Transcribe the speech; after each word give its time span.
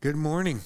Good 0.00 0.14
morning. 0.14 0.60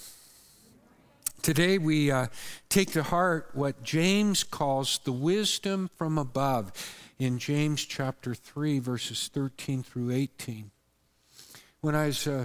Today 1.41 1.79
we 1.79 2.11
uh, 2.11 2.27
take 2.69 2.91
to 2.91 3.03
heart 3.03 3.49
what 3.55 3.83
James 3.83 4.45
calls 4.45 5.01
the 5.05 5.13
wisdom 5.13 5.89
from 5.97 6.19
above 6.19 6.71
in 7.19 7.39
James 7.39 7.83
chapter 7.87 8.35
3, 8.35 8.79
verses 8.79 9.31
13 9.33 9.85
through 9.85 10.11
18. 10.11 10.71
When 11.81 11.95
I 11.95 12.09
was 12.09 12.27
uh, 12.27 12.45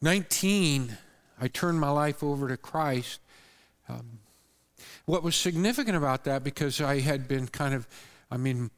19, 0.00 0.96
I 1.38 1.48
turned 1.48 1.78
my 1.78 1.90
life 1.90 2.22
over 2.22 2.48
to 2.48 2.56
Christ. 2.56 3.20
Um, 3.90 4.20
what 5.04 5.22
was 5.22 5.36
significant 5.36 5.98
about 5.98 6.24
that, 6.24 6.42
because 6.42 6.80
I 6.80 7.00
had 7.00 7.28
been 7.28 7.46
kind 7.46 7.74
of, 7.74 7.86
I 8.30 8.38
mean, 8.38 8.70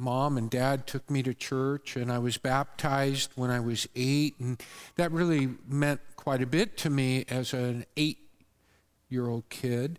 mom 0.00 0.38
and 0.38 0.50
dad 0.50 0.86
took 0.86 1.08
me 1.10 1.22
to 1.22 1.34
church, 1.34 1.96
and 1.96 2.10
I 2.10 2.18
was 2.18 2.38
baptized 2.38 3.30
when 3.34 3.50
I 3.50 3.60
was 3.60 3.86
eight, 3.94 4.40
and 4.40 4.60
that 4.96 5.12
really 5.12 5.50
meant 5.68 6.00
quite 6.16 6.42
a 6.42 6.46
bit 6.46 6.76
to 6.78 6.90
me 6.90 7.24
as 7.28 7.52
an 7.52 7.84
eight 7.96 8.18
year 9.08 9.28
old 9.28 9.48
kid. 9.50 9.98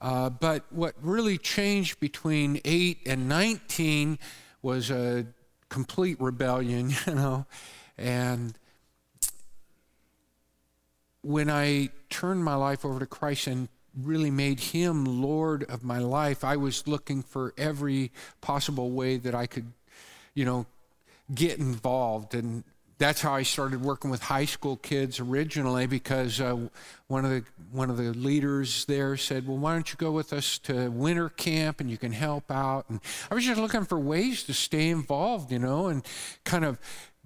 Uh, 0.00 0.30
but 0.30 0.64
what 0.70 0.94
really 1.02 1.38
changed 1.38 1.98
between 1.98 2.60
8 2.64 2.98
and 3.06 3.28
19 3.28 4.18
was 4.62 4.90
a 4.90 5.26
complete 5.68 6.20
rebellion, 6.20 6.90
you 7.06 7.14
know. 7.14 7.46
And 7.96 8.56
when 11.22 11.50
I 11.50 11.90
turned 12.10 12.44
my 12.44 12.54
life 12.54 12.84
over 12.84 13.00
to 13.00 13.06
Christ 13.06 13.48
and 13.48 13.68
really 14.02 14.30
made 14.30 14.60
him 14.60 15.04
Lord 15.04 15.64
of 15.64 15.84
my 15.84 15.98
life, 15.98 16.44
I 16.44 16.56
was 16.56 16.86
looking 16.86 17.22
for 17.22 17.54
every 17.56 18.12
possible 18.40 18.90
way 18.90 19.16
that 19.18 19.34
I 19.34 19.46
could, 19.46 19.72
you 20.34 20.44
know, 20.44 20.66
get 21.34 21.58
involved. 21.58 22.34
And 22.34 22.64
that's 22.98 23.20
how 23.20 23.32
I 23.32 23.42
started 23.44 23.82
working 23.82 24.10
with 24.10 24.22
high 24.22 24.44
school 24.44 24.76
kids 24.76 25.20
originally 25.20 25.86
because 25.86 26.40
uh, 26.40 26.56
one 27.06 27.24
of 27.24 27.30
the 27.30 27.44
one 27.70 27.90
of 27.90 27.96
the 27.96 28.12
leaders 28.12 28.84
there 28.86 29.16
said, 29.16 29.46
"Well, 29.46 29.56
why 29.56 29.72
don't 29.72 29.90
you 29.90 29.96
go 29.96 30.10
with 30.10 30.32
us 30.32 30.58
to 30.60 30.90
winter 30.90 31.28
camp 31.28 31.80
and 31.80 31.88
you 31.88 31.96
can 31.96 32.12
help 32.12 32.50
out?" 32.50 32.86
And 32.88 33.00
I 33.30 33.34
was 33.34 33.44
just 33.44 33.60
looking 33.60 33.84
for 33.84 33.98
ways 33.98 34.42
to 34.44 34.54
stay 34.54 34.88
involved, 34.88 35.52
you 35.52 35.60
know, 35.60 35.86
and 35.86 36.04
kind 36.44 36.64
of 36.64 36.78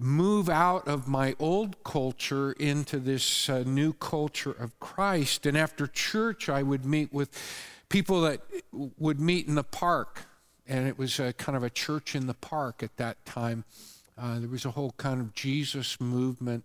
move 0.03 0.49
out 0.49 0.87
of 0.89 1.07
my 1.07 1.35
old 1.39 1.83
culture 1.85 2.53
into 2.53 2.99
this 2.99 3.49
uh, 3.49 3.63
new 3.67 3.93
culture 3.93 4.53
of 4.53 4.79
Christ. 4.81 5.47
And 5.47 5.57
after 5.57 5.87
church, 5.87 6.49
I 6.49 6.63
would 6.63 6.85
meet 6.85 7.13
with 7.13 7.31
people 7.89 8.23
that 8.23 8.41
would 8.73 9.21
meet 9.21 9.47
in 9.47 9.55
the 9.55 9.63
park. 9.63 10.25
And 10.67 10.89
it 10.89 10.99
was 10.99 11.21
a, 11.21 11.33
kind 11.33 11.57
of 11.57 11.63
a 11.63 11.71
church 11.71 12.15
in 12.15 12.27
the 12.27 12.35
park 12.35 12.83
at 12.83 12.97
that 12.97 13.25
time. 13.25 13.65
Uh, 14.19 14.39
there 14.39 14.49
was 14.49 14.65
a 14.65 14.71
whole 14.71 14.95
kind 14.97 15.21
of 15.21 15.35
Jesus 15.35 16.01
movement 16.01 16.65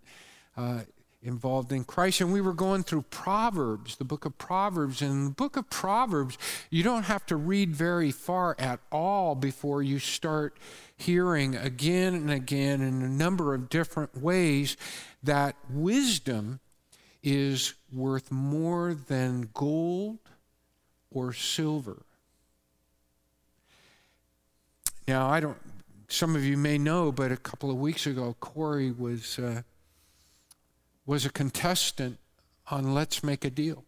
uh, 0.55 0.81
involved 1.21 1.71
in 1.71 1.83
Christ. 1.83 2.21
And 2.21 2.31
we 2.31 2.41
were 2.41 2.53
going 2.53 2.83
through 2.83 3.03
Proverbs, 3.03 3.95
the 3.95 4.05
book 4.05 4.25
of 4.25 4.37
Proverbs. 4.37 5.01
And 5.01 5.11
in 5.11 5.25
the 5.25 5.31
book 5.31 5.57
of 5.57 5.69
Proverbs, 5.69 6.37
you 6.69 6.83
don't 6.83 7.03
have 7.03 7.25
to 7.27 7.35
read 7.35 7.75
very 7.75 8.11
far 8.11 8.55
at 8.59 8.79
all 8.91 9.35
before 9.35 9.81
you 9.81 9.99
start 9.99 10.57
hearing 10.95 11.55
again 11.55 12.13
and 12.13 12.31
again 12.31 12.81
in 12.81 13.01
a 13.01 13.09
number 13.09 13.53
of 13.53 13.69
different 13.69 14.15
ways 14.21 14.77
that 15.23 15.55
wisdom 15.69 16.59
is 17.23 17.73
worth 17.91 18.31
more 18.31 18.93
than 18.93 19.49
gold 19.53 20.19
or 21.11 21.33
silver. 21.33 22.03
Now, 25.07 25.29
I 25.29 25.39
don't, 25.39 25.57
some 26.09 26.35
of 26.35 26.43
you 26.43 26.57
may 26.57 26.77
know, 26.77 27.11
but 27.11 27.31
a 27.31 27.37
couple 27.37 27.71
of 27.71 27.77
weeks 27.77 28.05
ago, 28.05 28.35
Corey 28.39 28.91
was, 28.91 29.39
uh, 29.39 29.61
was 31.07 31.25
a 31.25 31.31
contestant 31.31 32.19
on 32.69 32.93
Let's 32.93 33.23
Make 33.23 33.45
a 33.45 33.49
Deal. 33.49 33.85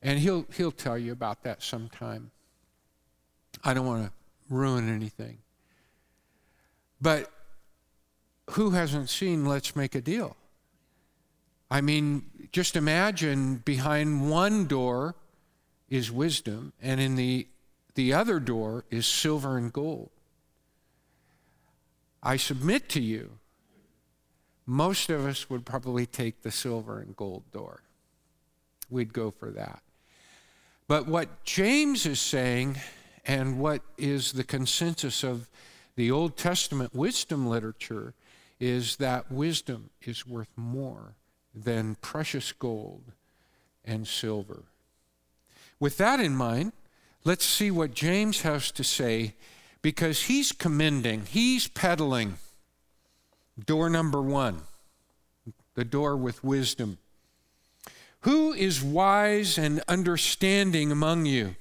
And 0.00 0.20
he'll, 0.20 0.46
he'll 0.56 0.72
tell 0.72 0.96
you 0.96 1.12
about 1.12 1.42
that 1.42 1.62
sometime. 1.62 2.30
I 3.64 3.74
don't 3.74 3.84
want 3.84 4.06
to 4.06 4.12
ruin 4.48 4.88
anything. 4.88 5.38
But 7.00 7.30
who 8.50 8.70
hasn't 8.70 9.10
seen 9.10 9.44
Let's 9.44 9.74
Make 9.74 9.96
a 9.96 10.00
Deal? 10.00 10.36
I 11.68 11.80
mean, 11.80 12.30
just 12.52 12.76
imagine 12.76 13.56
behind 13.56 14.30
one 14.30 14.66
door 14.66 15.16
is 15.90 16.12
wisdom, 16.12 16.72
and 16.80 17.00
in 17.00 17.16
the, 17.16 17.48
the 17.96 18.12
other 18.12 18.38
door 18.38 18.84
is 18.88 19.04
silver 19.04 19.58
and 19.58 19.72
gold. 19.72 20.10
I 22.22 22.36
submit 22.36 22.88
to 22.90 23.00
you, 23.00 23.38
most 24.66 25.10
of 25.10 25.24
us 25.24 25.48
would 25.48 25.64
probably 25.64 26.06
take 26.06 26.42
the 26.42 26.50
silver 26.50 26.98
and 26.98 27.16
gold 27.16 27.44
door. 27.52 27.82
We'd 28.90 29.12
go 29.12 29.30
for 29.30 29.50
that. 29.50 29.82
But 30.88 31.06
what 31.06 31.44
James 31.44 32.06
is 32.06 32.20
saying, 32.20 32.78
and 33.24 33.58
what 33.58 33.82
is 33.96 34.32
the 34.32 34.44
consensus 34.44 35.24
of 35.24 35.48
the 35.96 36.10
Old 36.10 36.36
Testament 36.36 36.94
wisdom 36.94 37.46
literature 37.46 38.14
is 38.60 38.96
that 38.96 39.30
wisdom 39.30 39.90
is 40.02 40.26
worth 40.26 40.50
more 40.56 41.14
than 41.54 41.96
precious 41.96 42.52
gold 42.52 43.12
and 43.84 44.06
silver. 44.06 44.64
With 45.78 45.96
that 45.98 46.20
in 46.20 46.36
mind, 46.36 46.72
let's 47.24 47.44
see 47.44 47.70
what 47.70 47.94
James 47.94 48.42
has 48.42 48.70
to 48.72 48.84
say 48.84 49.34
because 49.82 50.24
he's 50.24 50.52
commending, 50.52 51.26
he's 51.26 51.68
peddling 51.68 52.36
door 53.64 53.88
number 53.88 54.20
one, 54.20 54.62
the 55.74 55.84
door 55.84 56.16
with 56.16 56.44
wisdom. 56.44 56.98
Who 58.20 58.52
is 58.52 58.82
wise 58.82 59.56
and 59.56 59.82
understanding 59.86 60.90
among 60.90 61.26
you? 61.26 61.54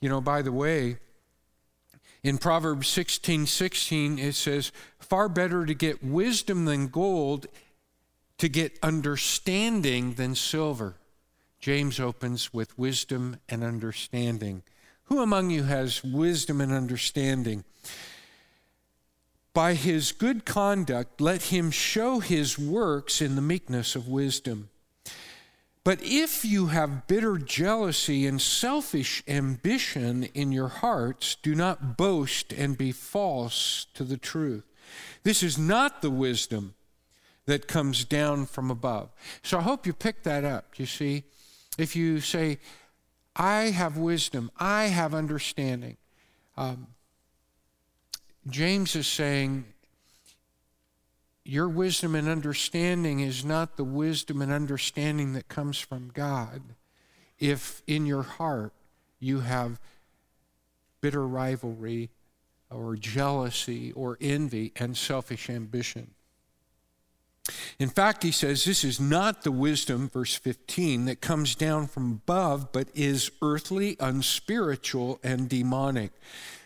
You 0.00 0.08
know, 0.08 0.20
by 0.20 0.42
the 0.42 0.52
way, 0.52 0.98
in 2.22 2.38
Proverbs 2.38 2.88
16 2.88 3.46
16, 3.46 4.18
it 4.18 4.34
says, 4.34 4.72
Far 4.98 5.28
better 5.28 5.66
to 5.66 5.74
get 5.74 6.02
wisdom 6.02 6.64
than 6.64 6.88
gold, 6.88 7.46
to 8.38 8.48
get 8.48 8.78
understanding 8.82 10.14
than 10.14 10.34
silver. 10.34 10.96
James 11.60 12.00
opens 12.00 12.52
with 12.52 12.78
wisdom 12.78 13.36
and 13.48 13.62
understanding. 13.62 14.62
Who 15.04 15.20
among 15.20 15.50
you 15.50 15.64
has 15.64 16.02
wisdom 16.02 16.60
and 16.60 16.72
understanding? 16.72 17.64
By 19.54 19.74
his 19.74 20.10
good 20.12 20.44
conduct, 20.44 21.20
let 21.20 21.44
him 21.44 21.70
show 21.70 22.18
his 22.18 22.58
works 22.58 23.22
in 23.22 23.36
the 23.36 23.42
meekness 23.42 23.94
of 23.94 24.08
wisdom. 24.08 24.68
But 25.84 26.00
if 26.02 26.44
you 26.44 26.66
have 26.66 27.06
bitter 27.06 27.36
jealousy 27.36 28.26
and 28.26 28.40
selfish 28.40 29.22
ambition 29.28 30.24
in 30.34 30.50
your 30.50 30.68
hearts, 30.68 31.36
do 31.36 31.54
not 31.54 31.96
boast 31.96 32.52
and 32.52 32.76
be 32.76 32.90
false 32.90 33.86
to 33.94 34.02
the 34.02 34.16
truth. 34.16 34.64
This 35.22 35.42
is 35.42 35.56
not 35.56 36.02
the 36.02 36.10
wisdom 36.10 36.74
that 37.46 37.68
comes 37.68 38.04
down 38.04 38.46
from 38.46 38.70
above. 38.70 39.10
So 39.42 39.58
I 39.58 39.62
hope 39.62 39.86
you 39.86 39.92
pick 39.92 40.22
that 40.22 40.44
up. 40.44 40.78
You 40.78 40.86
see, 40.86 41.24
if 41.78 41.94
you 41.94 42.20
say, 42.20 42.58
I 43.36 43.64
have 43.70 43.96
wisdom, 43.98 44.50
I 44.58 44.84
have 44.84 45.14
understanding, 45.14 45.98
um, 46.56 46.86
James 48.48 48.94
is 48.94 49.06
saying 49.06 49.64
your 51.44 51.68
wisdom 51.68 52.14
and 52.14 52.28
understanding 52.28 53.20
is 53.20 53.44
not 53.44 53.76
the 53.76 53.84
wisdom 53.84 54.42
and 54.42 54.52
understanding 54.52 55.32
that 55.34 55.48
comes 55.48 55.78
from 55.78 56.10
God 56.12 56.62
if 57.38 57.82
in 57.86 58.06
your 58.06 58.22
heart 58.22 58.72
you 59.18 59.40
have 59.40 59.80
bitter 61.00 61.26
rivalry 61.26 62.10
or 62.70 62.96
jealousy 62.96 63.92
or 63.92 64.16
envy 64.20 64.72
and 64.76 64.96
selfish 64.96 65.50
ambition. 65.50 66.12
In 67.78 67.90
fact, 67.90 68.22
he 68.22 68.30
says 68.30 68.64
this 68.64 68.84
is 68.84 68.98
not 68.98 69.42
the 69.42 69.52
wisdom, 69.52 70.08
verse 70.08 70.34
15, 70.34 71.04
that 71.04 71.20
comes 71.20 71.54
down 71.54 71.86
from 71.86 72.10
above, 72.12 72.72
but 72.72 72.88
is 72.94 73.30
earthly, 73.42 73.96
unspiritual, 74.00 75.20
and 75.22 75.48
demonic. 75.48 76.12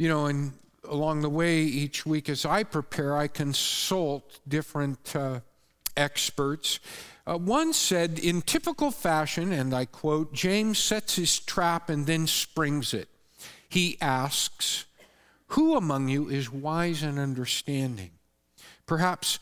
You 0.00 0.08
know, 0.08 0.24
and 0.28 0.52
along 0.88 1.20
the 1.20 1.28
way 1.28 1.58
each 1.58 2.06
week 2.06 2.30
as 2.30 2.46
I 2.46 2.62
prepare, 2.62 3.18
I 3.18 3.28
consult 3.28 4.40
different 4.48 5.14
uh, 5.14 5.40
experts. 5.94 6.80
Uh, 7.26 7.36
one 7.36 7.74
said, 7.74 8.18
in 8.18 8.40
typical 8.40 8.92
fashion, 8.92 9.52
and 9.52 9.74
I 9.74 9.84
quote, 9.84 10.32
James 10.32 10.78
sets 10.78 11.16
his 11.16 11.38
trap 11.38 11.90
and 11.90 12.06
then 12.06 12.26
springs 12.26 12.94
it. 12.94 13.10
He 13.68 13.98
asks, 14.00 14.86
Who 15.48 15.76
among 15.76 16.08
you 16.08 16.30
is 16.30 16.50
wise 16.50 17.02
and 17.02 17.18
understanding? 17.18 18.12
Perhaps 18.86 19.38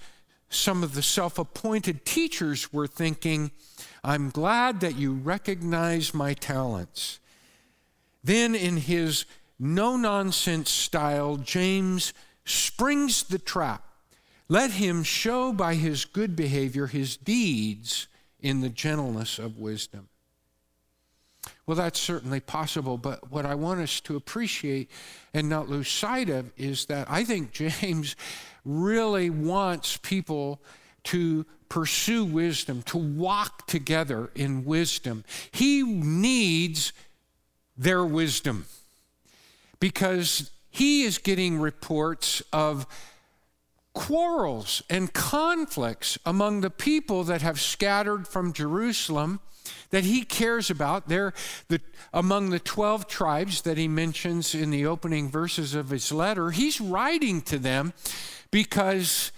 some 0.50 0.82
of 0.82 0.94
the 0.94 1.04
self 1.04 1.38
appointed 1.38 2.04
teachers 2.04 2.72
were 2.72 2.88
thinking, 2.88 3.52
I'm 4.02 4.30
glad 4.30 4.80
that 4.80 4.96
you 4.96 5.12
recognize 5.12 6.12
my 6.12 6.34
talents. 6.34 7.20
Then, 8.24 8.56
in 8.56 8.78
his 8.78 9.24
no 9.58 9.96
nonsense 9.96 10.70
style, 10.70 11.36
James 11.36 12.12
springs 12.44 13.24
the 13.24 13.38
trap. 13.38 13.84
Let 14.48 14.72
him 14.72 15.02
show 15.02 15.52
by 15.52 15.74
his 15.74 16.04
good 16.04 16.34
behavior 16.34 16.86
his 16.86 17.16
deeds 17.16 18.08
in 18.40 18.60
the 18.60 18.68
gentleness 18.68 19.38
of 19.38 19.58
wisdom. 19.58 20.08
Well, 21.66 21.76
that's 21.76 22.00
certainly 22.00 22.40
possible, 22.40 22.96
but 22.96 23.30
what 23.30 23.44
I 23.44 23.54
want 23.54 23.80
us 23.80 24.00
to 24.02 24.16
appreciate 24.16 24.90
and 25.34 25.48
not 25.48 25.68
lose 25.68 25.88
sight 25.88 26.30
of 26.30 26.50
is 26.56 26.86
that 26.86 27.10
I 27.10 27.24
think 27.24 27.52
James 27.52 28.16
really 28.64 29.28
wants 29.28 29.96
people 29.98 30.62
to 31.04 31.44
pursue 31.68 32.24
wisdom, 32.24 32.82
to 32.82 32.96
walk 32.96 33.66
together 33.66 34.30
in 34.34 34.64
wisdom. 34.64 35.24
He 35.50 35.82
needs 35.82 36.92
their 37.76 38.04
wisdom 38.04 38.64
because 39.80 40.50
he 40.70 41.02
is 41.02 41.18
getting 41.18 41.58
reports 41.58 42.42
of 42.52 42.86
quarrels 43.94 44.82
and 44.88 45.12
conflicts 45.12 46.18
among 46.24 46.60
the 46.60 46.70
people 46.70 47.24
that 47.24 47.42
have 47.42 47.60
scattered 47.60 48.28
from 48.28 48.52
Jerusalem 48.52 49.40
that 49.90 50.04
he 50.04 50.22
cares 50.22 50.70
about. 50.70 51.08
They're 51.08 51.32
the, 51.68 51.80
among 52.12 52.50
the 52.50 52.58
12 52.58 53.08
tribes 53.08 53.62
that 53.62 53.78
he 53.78 53.88
mentions 53.88 54.54
in 54.54 54.70
the 54.70 54.86
opening 54.86 55.28
verses 55.30 55.74
of 55.74 55.90
his 55.90 56.12
letter. 56.12 56.50
He's 56.50 56.80
writing 56.80 57.42
to 57.42 57.58
them 57.58 57.92
because 58.50 59.32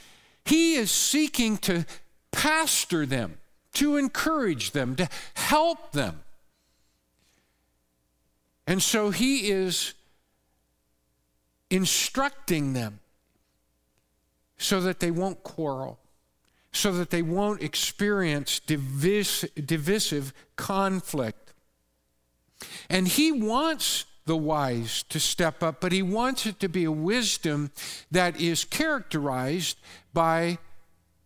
he 0.44 0.74
is 0.74 0.90
seeking 0.90 1.56
to 1.58 1.86
pastor 2.32 3.06
them, 3.06 3.38
to 3.74 3.96
encourage 3.96 4.72
them, 4.72 4.96
to 4.96 5.08
help 5.34 5.92
them. 5.92 6.20
And 8.66 8.82
so 8.82 9.10
he 9.10 9.50
is 9.50 9.94
instructing 11.70 12.72
them 12.72 13.00
so 14.58 14.80
that 14.80 15.00
they 15.00 15.10
won't 15.10 15.42
quarrel, 15.42 15.98
so 16.72 16.92
that 16.92 17.10
they 17.10 17.22
won't 17.22 17.62
experience 17.62 18.60
divis- 18.66 19.48
divisive 19.66 20.34
conflict. 20.56 21.54
And 22.90 23.08
he 23.08 23.32
wants 23.32 24.04
the 24.26 24.36
wise 24.36 25.02
to 25.04 25.18
step 25.18 25.62
up, 25.62 25.80
but 25.80 25.92
he 25.92 26.02
wants 26.02 26.44
it 26.44 26.60
to 26.60 26.68
be 26.68 26.84
a 26.84 26.92
wisdom 26.92 27.70
that 28.10 28.38
is 28.40 28.64
characterized 28.64 29.78
by 30.12 30.58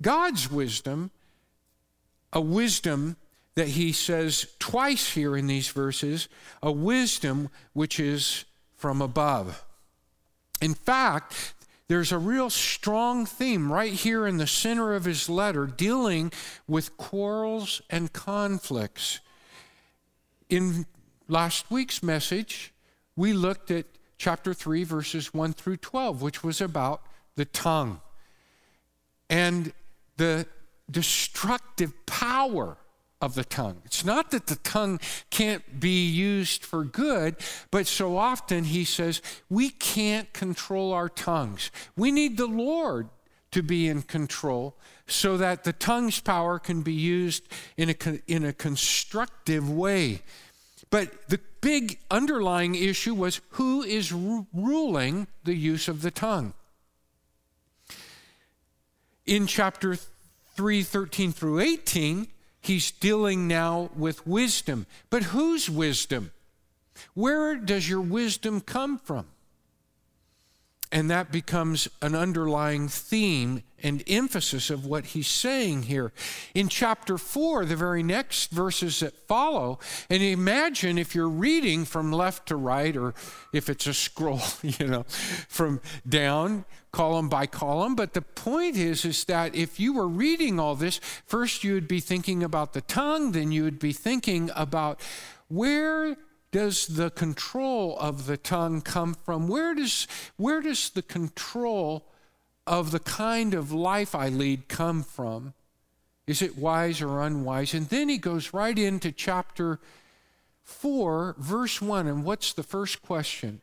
God's 0.00 0.50
wisdom, 0.50 1.11
a 2.32 2.40
wisdom 2.40 3.17
that 3.56 3.69
he 3.69 3.93
says 3.93 4.47
twice 4.58 5.12
here 5.12 5.37
in 5.37 5.47
these 5.47 5.69
verses, 5.69 6.29
a 6.62 6.73
wisdom 6.73 7.50
which 7.73 7.99
is 7.99 8.44
from 8.76 9.00
above. 9.00 9.63
In 10.60 10.74
fact, 10.74 11.54
there's 11.88 12.12
a 12.12 12.18
real 12.18 12.48
strong 12.48 13.26
theme 13.26 13.70
right 13.70 13.92
here 13.92 14.26
in 14.26 14.38
the 14.38 14.46
center 14.46 14.94
of 14.94 15.04
his 15.04 15.28
letter 15.28 15.66
dealing 15.66 16.32
with 16.66 16.96
quarrels 16.96 17.82
and 17.90 18.12
conflicts. 18.12 19.20
In 20.48 20.86
last 21.28 21.70
week's 21.70 22.02
message, 22.02 22.72
we 23.16 23.32
looked 23.32 23.70
at 23.70 23.86
chapter 24.16 24.54
3, 24.54 24.84
verses 24.84 25.34
1 25.34 25.52
through 25.52 25.76
12, 25.76 26.22
which 26.22 26.42
was 26.42 26.60
about 26.60 27.02
the 27.36 27.44
tongue 27.44 28.00
and 29.28 29.72
the 30.16 30.46
destructive 30.90 31.92
power 32.06 32.76
of 33.25 33.35
the 33.35 33.44
tongue. 33.44 33.81
It's 33.85 34.05
not 34.05 34.31
that 34.31 34.47
the 34.47 34.56
tongue 34.56 35.00
can't 35.31 35.81
be 35.81 36.06
used 36.06 36.65
for 36.65 36.85
good, 36.85 37.37
but 37.71 37.87
so 37.87 38.19
often 38.19 38.65
he 38.65 38.85
says 38.85 39.23
we 39.49 39.71
can't 39.71 40.32
control 40.32 40.93
our 40.93 41.09
tongues. 41.09 41.71
We 41.97 42.12
need 42.12 42.37
the 42.37 42.47
Lord 42.47 43.09
to 43.53 43.62
be 43.62 43.88
in 43.88 44.03
control 44.03 44.76
so 45.06 45.37
that 45.38 45.65
the 45.65 45.73
tongue's 45.73 46.21
power 46.21 46.59
can 46.59 46.82
be 46.82 46.93
used 46.93 47.44
in 47.76 47.91
a, 47.91 47.97
in 48.26 48.44
a 48.44 48.53
constructive 48.53 49.71
way. 49.71 50.21
But 50.91 51.29
the 51.29 51.41
big 51.61 51.99
underlying 52.11 52.75
issue 52.75 53.15
was 53.15 53.41
who 53.50 53.82
is 53.82 54.12
ru- 54.12 54.47
ruling 54.53 55.29
the 55.44 55.55
use 55.55 55.88
of 55.88 56.03
the 56.03 56.11
tongue? 56.11 56.53
In 59.25 59.47
chapter 59.47 59.97
3 60.56 60.82
13 60.82 61.32
through 61.32 61.61
18, 61.61 62.29
He's 62.64 62.90
dealing 62.90 63.46
now 63.46 63.90
with 63.94 64.26
wisdom. 64.26 64.87
But 65.11 65.25
whose 65.25 65.69
wisdom? 65.69 66.32
Where 67.12 67.56
does 67.56 67.87
your 67.87 68.00
wisdom 68.00 68.62
come 68.62 68.99
from? 68.99 69.26
And 70.94 71.11
that 71.11 71.32
becomes 71.32 71.88
an 72.02 72.14
underlying 72.14 72.87
theme 72.87 73.64
and 73.82 74.05
emphasis 74.06 74.70
of 74.70 74.87
what 74.87 75.06
he's 75.06 75.26
saying 75.26 75.82
here. 75.82 76.12
In 76.55 76.69
chapter 76.69 77.19
4, 77.19 77.64
the 77.64 77.75
very 77.75 78.05
next 78.05 78.52
verses 78.52 79.00
that 79.00 79.26
follow, 79.26 79.81
and 80.08 80.23
imagine 80.23 80.96
if 80.96 81.12
you're 81.12 81.29
reading 81.29 81.85
from 81.85 82.12
left 82.12 82.46
to 82.46 82.56
right, 82.56 82.96
or 82.96 83.12
if 83.52 83.69
it's 83.69 83.88
a 83.88 83.93
scroll, 83.93 84.41
you 84.62 84.87
know, 84.87 85.02
from 85.49 85.81
down, 86.08 86.64
column 86.93 87.29
by 87.29 87.47
column. 87.47 87.97
But 87.97 88.14
the 88.14 88.23
point 88.23 88.76
is, 88.76 89.05
is 89.05 89.25
that 89.25 89.52
if 89.56 89.81
you 89.81 89.94
were 89.94 90.06
reading 90.06 90.61
all 90.61 90.76
this, 90.76 91.00
first 91.26 91.64
you 91.64 91.75
would 91.75 91.88
be 91.88 91.99
thinking 91.99 92.44
about 92.44 92.73
the 92.73 92.82
tongue, 92.82 93.32
then 93.32 93.50
you 93.50 93.64
would 93.64 93.81
be 93.81 93.93
thinking 93.93 94.49
about 94.55 95.00
where 95.49 96.17
does 96.54 96.86
the 96.86 97.10
control 97.10 97.98
of 97.98 98.26
the 98.26 98.36
tongue 98.36 98.80
come 98.80 99.16
from? 99.24 99.48
Where 99.48 99.74
does, 99.74 100.06
where 100.36 100.60
does 100.60 100.88
the 100.88 101.02
control 101.02 102.06
of 102.64 102.92
the 102.92 103.00
kind 103.00 103.54
of 103.54 103.73
life 103.73 104.14
I 104.14 104.28
lead 104.28 104.68
come 104.68 105.02
from? 105.02 105.54
Is 106.28 106.42
it 106.42 106.56
wise 106.56 107.02
or 107.02 107.20
unwise? 107.23 107.75
And 107.75 107.88
then 107.88 108.08
he 108.08 108.18
goes 108.18 108.54
right 108.54 108.78
into 108.78 109.11
chapter 109.11 109.80
4, 110.62 111.34
verse 111.38 111.82
1. 111.82 112.06
And 112.06 112.23
what's 112.23 112.52
the 112.52 112.62
first 112.62 113.02
question? 113.02 113.61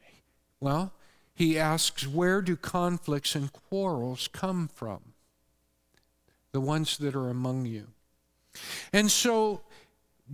Well, 0.60 0.92
he 1.34 1.58
asks, 1.58 2.06
Where 2.06 2.42
do 2.42 2.58
conflicts 2.58 3.36
and 3.36 3.54
quarrels 3.54 4.28
come 4.28 4.68
from? 4.68 5.14
The 6.52 6.60
ones 6.60 6.98
that 6.98 7.16
are 7.16 7.30
among 7.30 7.68
you. 7.68 7.88
And 8.92 9.10
so 9.10 9.62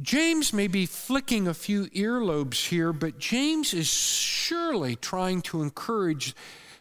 James 0.02 0.54
may 0.54 0.68
be 0.68 0.86
flicking 0.86 1.48
a 1.48 1.54
few 1.54 1.86
earlobes 1.88 2.68
here, 2.68 2.94
but 2.94 3.18
James 3.18 3.74
is 3.74 3.88
surely 3.88 4.96
trying 4.96 5.42
to 5.42 5.62
encourage 5.62 6.36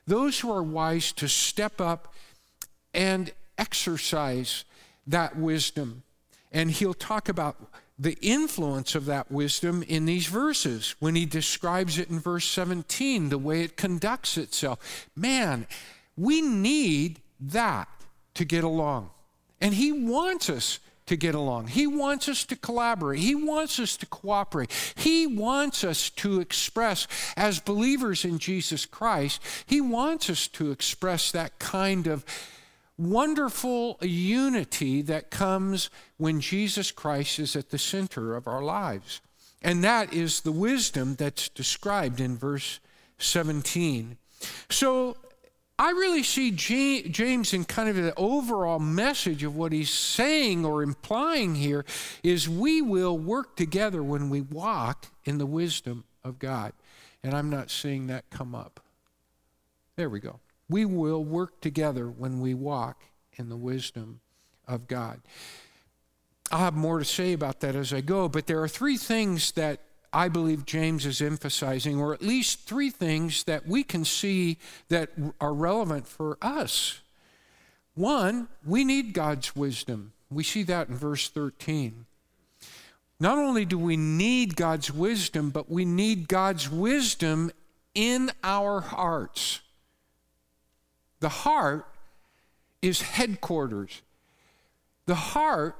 those 0.07 0.41
who 0.41 0.53
are 0.53 0.63
wise 0.63 1.13
to 1.13 1.29
step 1.29 1.81
up 1.81 2.13
and 2.93 3.33
exercise 3.59 4.65
that 5.07 5.37
wisdom. 5.37 6.03
And 6.53 6.71
he'll 6.71 6.95
talk 6.95 7.29
about 7.29 7.57
the 7.99 8.19
influence 8.21 8.95
of 8.95 9.07
that 9.07 9.31
wisdom 9.31 9.83
in 9.83 10.05
these 10.05 10.27
verses 10.27 10.95
when 10.99 11.15
he 11.15 11.25
describes 11.25 11.99
it 11.99 12.11
in 12.11 12.21
verse 12.21 12.47
17, 12.47 13.31
the 13.31 13.39
way 13.39 13.63
it 13.63 13.77
conducts 13.77 14.37
itself. 14.37 15.09
Man, 15.17 15.67
we 16.17 16.43
need 16.43 17.21
that 17.41 17.89
to 18.35 18.45
get 18.45 18.65
along. 18.65 19.11
And 19.61 19.73
he 19.75 19.93
wants 19.93 20.51
us 20.51 20.79
to 21.07 21.17
get 21.17 21.35
along. 21.35 21.69
He 21.69 21.87
wants 21.87 22.29
us 22.29 22.45
to 22.47 22.57
collaborate. 22.57 23.21
He 23.21 23.35
wants 23.35 23.79
us 23.79 23.97
to 23.99 24.07
cooperate. 24.07 24.73
He 24.97 25.27
wants 25.27 25.85
us 25.85 26.11
to 26.11 26.41
express, 26.41 27.07
as 27.37 27.61
believers 27.61 28.25
in 28.25 28.39
Jesus 28.39 28.87
Christ, 28.87 29.41
He 29.67 29.81
wants 29.81 30.29
us 30.29 30.49
to 30.49 30.71
express 30.71 31.31
that 31.33 31.59
kind 31.59 32.07
of 32.07 32.25
wonderful 32.99 33.99
unity 34.01 35.03
that 35.03 35.31
comes 35.31 35.91
when 36.17 36.41
Jesus 36.41 36.91
Christ 36.91 37.39
is 37.39 37.55
at 37.55 37.71
the 37.71 37.79
center 37.79 38.35
of 38.35 38.47
our 38.47 38.63
lives. 38.63 39.21
And 39.63 39.85
that 39.85 40.13
is 40.13 40.41
the 40.41 40.53
wisdom 40.53 41.15
that's 41.15 41.49
described 41.49 42.21
in 42.21 42.37
verse 42.37 42.81
17. 43.19 44.17
So 44.71 45.17
I 45.79 45.91
really 45.91 46.23
see 46.23 46.51
James 46.53 47.53
in 47.53 47.65
kind 47.67 47.89
of 47.91 47.97
the 47.97 48.15
overall 48.17 48.79
message 48.79 49.45
of 49.45 49.57
what 49.57 49.73
he's 49.73 49.91
saying 49.91 50.65
or 50.65 50.83
implying 50.83 51.55
here 51.55 51.85
is 52.23 52.49
we 52.49 52.81
will 52.81 53.19
work 53.19 53.57
together 53.57 54.03
when 54.03 54.31
we 54.31 54.41
walk 54.41 55.09
in 55.25 55.37
the 55.37 55.45
wisdom 55.47 56.05
of 56.25 56.39
God. 56.39 56.73
And 57.23 57.35
I'm 57.35 57.51
not 57.51 57.71
seeing 57.71 58.07
that 58.07 58.31
come 58.31 58.55
up 58.55 58.81
There 59.97 60.09
we 60.09 60.21
go. 60.21 60.41
We 60.69 60.85
will 60.85 61.25
work 61.25 61.61
together 61.61 62.09
when 62.09 62.41
we 62.41 62.55
walk 62.55 63.05
in 63.35 63.49
the 63.49 63.57
wisdom 63.57 64.21
of 64.67 64.87
God. 64.89 65.21
I'll 66.51 66.61
have 66.61 66.75
more 66.75 66.99
to 66.99 67.05
say 67.05 67.33
about 67.33 67.61
that 67.61 67.75
as 67.75 67.93
I 67.93 68.01
go, 68.01 68.29
but 68.29 68.47
there 68.47 68.63
are 68.63 68.69
three 68.69 68.97
things 68.97 69.53
that 69.53 69.81
I 70.13 70.29
believe 70.29 70.67
James 70.67 71.07
is 71.07 71.21
emphasizing, 71.21 72.01
or 72.01 72.13
at 72.15 72.23
least 72.23 72.61
three 72.61 72.91
things 72.91 73.45
that 73.45 73.67
we 73.67 73.83
can 73.83 74.05
see 74.05 74.59
that 74.89 75.11
are 75.41 75.55
relevant 75.55 76.07
for 76.07 76.39
us. 76.41 77.01
One, 77.95 78.49
we 78.65 78.85
need 78.85 79.13
God's 79.13 79.57
wisdom. 79.57 80.13
We 80.31 80.43
see 80.43 80.63
that 80.65 80.89
in 80.89 80.97
verse 80.97 81.29
13. 81.29 82.07
Not 83.19 83.39
only 83.39 83.65
do 83.65 83.79
we 83.79 83.97
need 83.97 84.57
God's 84.57 84.93
wisdom, 84.93 85.51
but 85.51 85.71
we 85.71 85.85
need 85.85 86.29
God's 86.29 86.71
wisdom 86.71 87.51
in 87.95 88.31
our 88.45 88.81
hearts. 88.81 89.61
The 91.21 91.31
heart 91.31 91.87
is 92.83 93.01
headquarters. 93.01 94.03
The 95.07 95.15
heart 95.15 95.77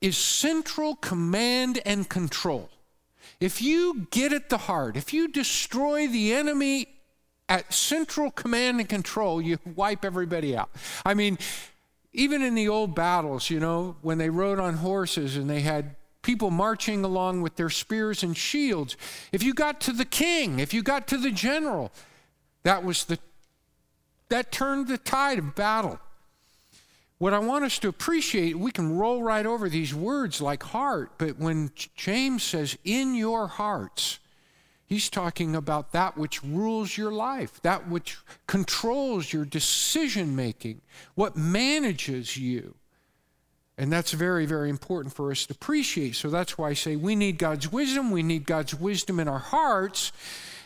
is 0.00 0.16
central 0.16 0.94
command 0.96 1.80
and 1.84 2.08
control. 2.08 2.70
If 3.40 3.62
you 3.62 4.08
get 4.10 4.32
at 4.32 4.48
the 4.48 4.58
heart, 4.58 4.96
if 4.96 5.12
you 5.12 5.28
destroy 5.28 6.08
the 6.08 6.32
enemy 6.32 6.88
at 7.48 7.72
central 7.72 8.30
command 8.30 8.80
and 8.80 8.88
control, 8.88 9.40
you 9.40 9.58
wipe 9.76 10.04
everybody 10.04 10.56
out. 10.56 10.70
I 11.04 11.14
mean, 11.14 11.38
even 12.12 12.42
in 12.42 12.54
the 12.54 12.68
old 12.68 12.94
battles, 12.94 13.50
you 13.50 13.60
know, 13.60 13.96
when 14.02 14.18
they 14.18 14.30
rode 14.30 14.58
on 14.58 14.74
horses 14.74 15.36
and 15.36 15.48
they 15.48 15.60
had 15.60 15.94
people 16.22 16.50
marching 16.50 17.04
along 17.04 17.42
with 17.42 17.56
their 17.56 17.70
spears 17.70 18.22
and 18.22 18.36
shields, 18.36 18.96
if 19.32 19.42
you 19.42 19.54
got 19.54 19.80
to 19.82 19.92
the 19.92 20.04
king, 20.04 20.58
if 20.58 20.74
you 20.74 20.82
got 20.82 21.06
to 21.08 21.16
the 21.16 21.30
general, 21.30 21.92
that 22.64 22.84
was 22.84 23.04
the 23.04 23.18
that 24.30 24.52
turned 24.52 24.88
the 24.88 24.98
tide 24.98 25.38
of 25.38 25.54
battle. 25.54 25.98
What 27.18 27.34
I 27.34 27.40
want 27.40 27.64
us 27.64 27.80
to 27.80 27.88
appreciate, 27.88 28.56
we 28.56 28.70
can 28.70 28.96
roll 28.96 29.22
right 29.22 29.44
over 29.44 29.68
these 29.68 29.92
words 29.92 30.40
like 30.40 30.62
heart, 30.62 31.12
but 31.18 31.36
when 31.36 31.72
James 31.96 32.44
says, 32.44 32.78
in 32.84 33.16
your 33.16 33.48
hearts, 33.48 34.20
he's 34.86 35.10
talking 35.10 35.56
about 35.56 35.90
that 35.92 36.16
which 36.16 36.44
rules 36.44 36.96
your 36.96 37.10
life, 37.10 37.60
that 37.62 37.88
which 37.88 38.18
controls 38.46 39.32
your 39.32 39.44
decision 39.44 40.36
making, 40.36 40.80
what 41.16 41.36
manages 41.36 42.36
you. 42.36 42.76
And 43.76 43.92
that's 43.92 44.12
very, 44.12 44.46
very 44.46 44.70
important 44.70 45.14
for 45.14 45.30
us 45.32 45.46
to 45.46 45.54
appreciate. 45.54 46.16
So 46.16 46.30
that's 46.30 46.56
why 46.56 46.70
I 46.70 46.74
say 46.74 46.96
we 46.96 47.14
need 47.14 47.38
God's 47.38 47.70
wisdom. 47.70 48.10
We 48.10 48.24
need 48.24 48.44
God's 48.44 48.74
wisdom 48.74 49.20
in 49.20 49.28
our 49.28 49.38
hearts. 49.38 50.10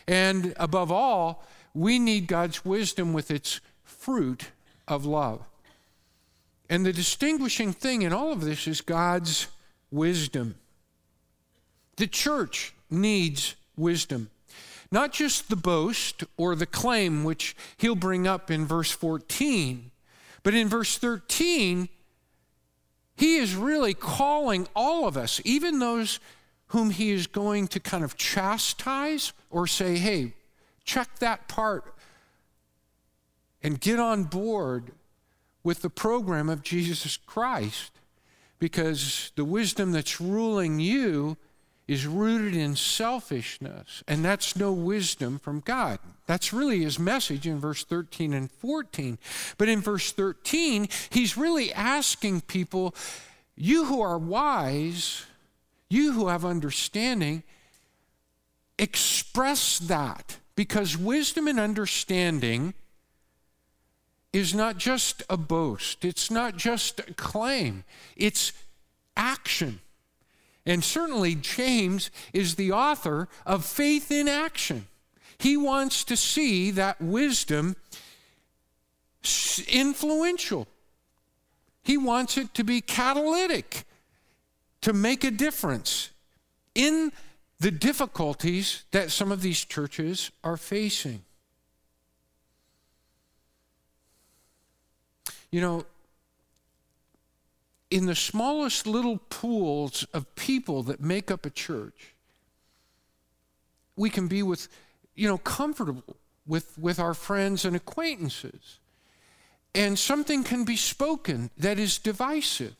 And 0.07 0.53
above 0.57 0.91
all, 0.91 1.43
we 1.75 1.99
need 1.99 2.25
God's 2.27 2.65
wisdom 2.65 3.13
with 3.13 3.29
its 3.29 3.59
fruit 3.83 4.51
of 4.87 5.05
love. 5.05 5.47
And 6.69 6.85
the 6.85 6.93
distinguishing 6.93 7.73
thing 7.73 8.01
in 8.01 8.13
all 8.13 8.31
of 8.31 8.41
this 8.41 8.67
is 8.67 8.81
God's 8.81 9.47
wisdom. 9.91 10.55
The 11.97 12.07
church 12.07 12.73
needs 12.89 13.55
wisdom. 13.75 14.29
Not 14.91 15.11
just 15.11 15.49
the 15.49 15.55
boast 15.55 16.23
or 16.37 16.55
the 16.55 16.65
claim, 16.65 17.23
which 17.23 17.55
he'll 17.77 17.95
bring 17.95 18.27
up 18.27 18.51
in 18.51 18.65
verse 18.65 18.91
14, 18.91 19.91
but 20.43 20.53
in 20.53 20.67
verse 20.67 20.97
13, 20.97 21.89
he 23.15 23.37
is 23.37 23.55
really 23.55 23.93
calling 23.93 24.67
all 24.75 25.07
of 25.07 25.17
us, 25.17 25.41
even 25.45 25.79
those 25.79 26.19
whom 26.67 26.89
he 26.89 27.11
is 27.11 27.27
going 27.27 27.67
to 27.69 27.79
kind 27.79 28.03
of 28.03 28.17
chastise 28.17 29.33
or 29.49 29.67
say, 29.67 29.97
hey, 29.97 30.33
check 30.83 31.19
that 31.19 31.47
part 31.47 31.93
and 33.61 33.79
get 33.79 33.99
on 33.99 34.23
board 34.23 34.91
with 35.63 35.81
the 35.81 35.89
program 35.89 36.49
of 36.49 36.63
Jesus 36.63 37.17
Christ 37.17 37.91
because 38.59 39.31
the 39.35 39.45
wisdom 39.45 39.91
that's 39.91 40.21
ruling 40.21 40.79
you 40.79 41.37
is 41.87 42.07
rooted 42.07 42.55
in 42.55 42.75
selfishness, 42.75 44.03
and 44.07 44.23
that's 44.23 44.55
no 44.55 44.71
wisdom 44.71 45.37
from 45.37 45.59
God. 45.59 45.99
That's 46.27 46.53
really 46.53 46.83
his 46.83 46.97
message 46.97 47.45
in 47.45 47.59
verse 47.59 47.83
13 47.83 48.33
and 48.33 48.49
14. 48.49 49.17
But 49.57 49.67
in 49.67 49.81
verse 49.81 50.13
13, 50.13 50.87
he's 51.09 51.35
really 51.35 51.73
asking 51.73 52.41
people, 52.41 52.95
you 53.55 53.85
who 53.85 54.01
are 54.01 54.17
wise, 54.17 55.25
you 55.89 56.13
who 56.13 56.29
have 56.29 56.45
understanding, 56.45 57.43
express 58.79 59.77
that 59.79 60.37
because 60.55 60.97
wisdom 60.97 61.47
and 61.47 61.59
understanding 61.59 62.73
is 64.33 64.53
not 64.53 64.77
just 64.77 65.21
a 65.29 65.37
boast, 65.37 66.03
it's 66.03 66.29
not 66.29 66.57
just 66.57 66.99
a 66.99 67.13
claim, 67.13 67.83
it's 68.17 68.51
action. 69.15 69.79
And 70.65 70.83
certainly, 70.83 71.35
James 71.35 72.09
is 72.33 72.55
the 72.55 72.71
author 72.71 73.27
of 73.45 73.65
Faith 73.65 74.11
in 74.11 74.27
Action. 74.27 74.87
He 75.37 75.57
wants 75.57 76.03
to 76.05 76.15
see 76.15 76.71
that 76.71 77.01
wisdom 77.01 77.75
influential. 79.67 80.67
He 81.83 81.97
wants 81.97 82.37
it 82.37 82.53
to 82.53 82.63
be 82.63 82.81
catalytic, 82.81 83.83
to 84.81 84.93
make 84.93 85.23
a 85.23 85.31
difference 85.31 86.11
in 86.73 87.11
the 87.59 87.71
difficulties 87.71 88.83
that 88.91 89.11
some 89.11 89.31
of 89.31 89.41
these 89.41 89.63
churches 89.63 90.31
are 90.43 90.57
facing. 90.57 91.23
You 95.53 95.61
know, 95.61 95.85
in 97.91 98.07
the 98.07 98.15
smallest 98.15 98.87
little 98.87 99.19
pools 99.29 100.03
of 100.11 100.33
people 100.33 100.81
that 100.81 100.99
make 100.99 101.29
up 101.29 101.45
a 101.45 101.51
church, 101.51 102.15
we 103.95 104.09
can 104.09 104.27
be 104.27 104.41
with, 104.41 104.67
you 105.13 105.27
know, 105.27 105.37
comfortable 105.37 106.17
with, 106.47 106.75
with 106.79 106.99
our 106.99 107.13
friends 107.13 107.65
and 107.65 107.75
acquaintances. 107.75 108.79
And 109.75 109.99
something 109.99 110.43
can 110.43 110.65
be 110.65 110.75
spoken 110.75 111.51
that 111.55 111.77
is 111.77 111.99
divisive, 111.99 112.73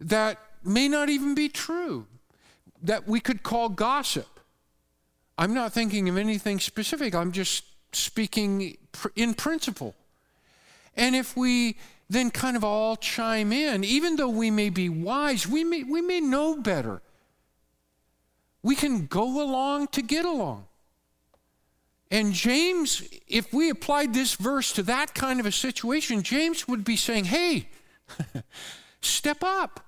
that 0.00 0.40
may 0.64 0.88
not 0.88 1.08
even 1.08 1.36
be 1.36 1.48
true, 1.48 2.08
that 2.82 3.06
we 3.06 3.20
could 3.20 3.44
call 3.44 3.68
gossip. 3.68 4.40
I'm 5.38 5.54
not 5.54 5.72
thinking 5.72 6.08
of 6.08 6.16
anything 6.16 6.58
specific, 6.58 7.14
I'm 7.14 7.30
just 7.30 7.64
speaking 7.92 8.76
in 9.14 9.34
principle. 9.34 9.94
And 10.96 11.14
if 11.14 11.36
we 11.36 11.76
then 12.08 12.30
kind 12.30 12.56
of 12.56 12.64
all 12.64 12.96
chime 12.96 13.52
in, 13.52 13.84
even 13.84 14.16
though 14.16 14.28
we 14.28 14.50
may 14.50 14.70
be 14.70 14.88
wise, 14.88 15.46
we 15.46 15.64
may, 15.64 15.82
we 15.82 16.00
may 16.00 16.20
know 16.20 16.56
better. 16.56 17.02
We 18.62 18.74
can 18.74 19.06
go 19.06 19.42
along 19.42 19.88
to 19.88 20.02
get 20.02 20.24
along. 20.24 20.66
And 22.10 22.32
James, 22.32 23.02
if 23.26 23.52
we 23.52 23.70
applied 23.70 24.14
this 24.14 24.34
verse 24.34 24.72
to 24.74 24.82
that 24.84 25.14
kind 25.14 25.40
of 25.40 25.46
a 25.46 25.52
situation, 25.52 26.22
James 26.22 26.68
would 26.68 26.84
be 26.84 26.96
saying, 26.96 27.24
hey, 27.24 27.68
step 29.00 29.42
up. 29.42 29.80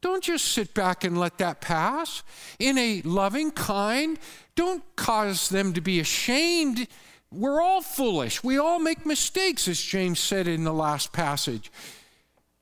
Don't 0.00 0.22
just 0.22 0.46
sit 0.46 0.74
back 0.74 1.04
and 1.04 1.18
let 1.18 1.38
that 1.38 1.60
pass. 1.60 2.22
In 2.58 2.78
a 2.78 3.02
loving, 3.02 3.50
kind, 3.50 4.18
don't 4.54 4.82
cause 4.96 5.48
them 5.48 5.72
to 5.72 5.80
be 5.80 6.00
ashamed 6.00 6.86
we're 7.30 7.60
all 7.60 7.82
foolish. 7.82 8.42
We 8.42 8.58
all 8.58 8.78
make 8.78 9.04
mistakes, 9.04 9.68
as 9.68 9.80
James 9.80 10.18
said 10.18 10.48
in 10.48 10.64
the 10.64 10.72
last 10.72 11.12
passage. 11.12 11.70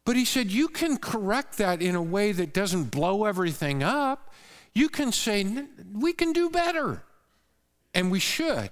But 0.04 0.16
he 0.16 0.24
said, 0.24 0.50
you 0.50 0.68
can 0.68 0.96
correct 0.96 1.58
that 1.58 1.82
in 1.82 1.94
a 1.94 2.02
way 2.02 2.32
that 2.32 2.52
doesn't 2.52 2.90
blow 2.90 3.24
everything 3.24 3.82
up. 3.82 4.32
You 4.72 4.88
can 4.88 5.12
say, 5.12 5.46
we 5.92 6.12
can 6.12 6.32
do 6.32 6.50
better. 6.50 7.02
And 7.94 8.10
we 8.10 8.20
should. 8.20 8.70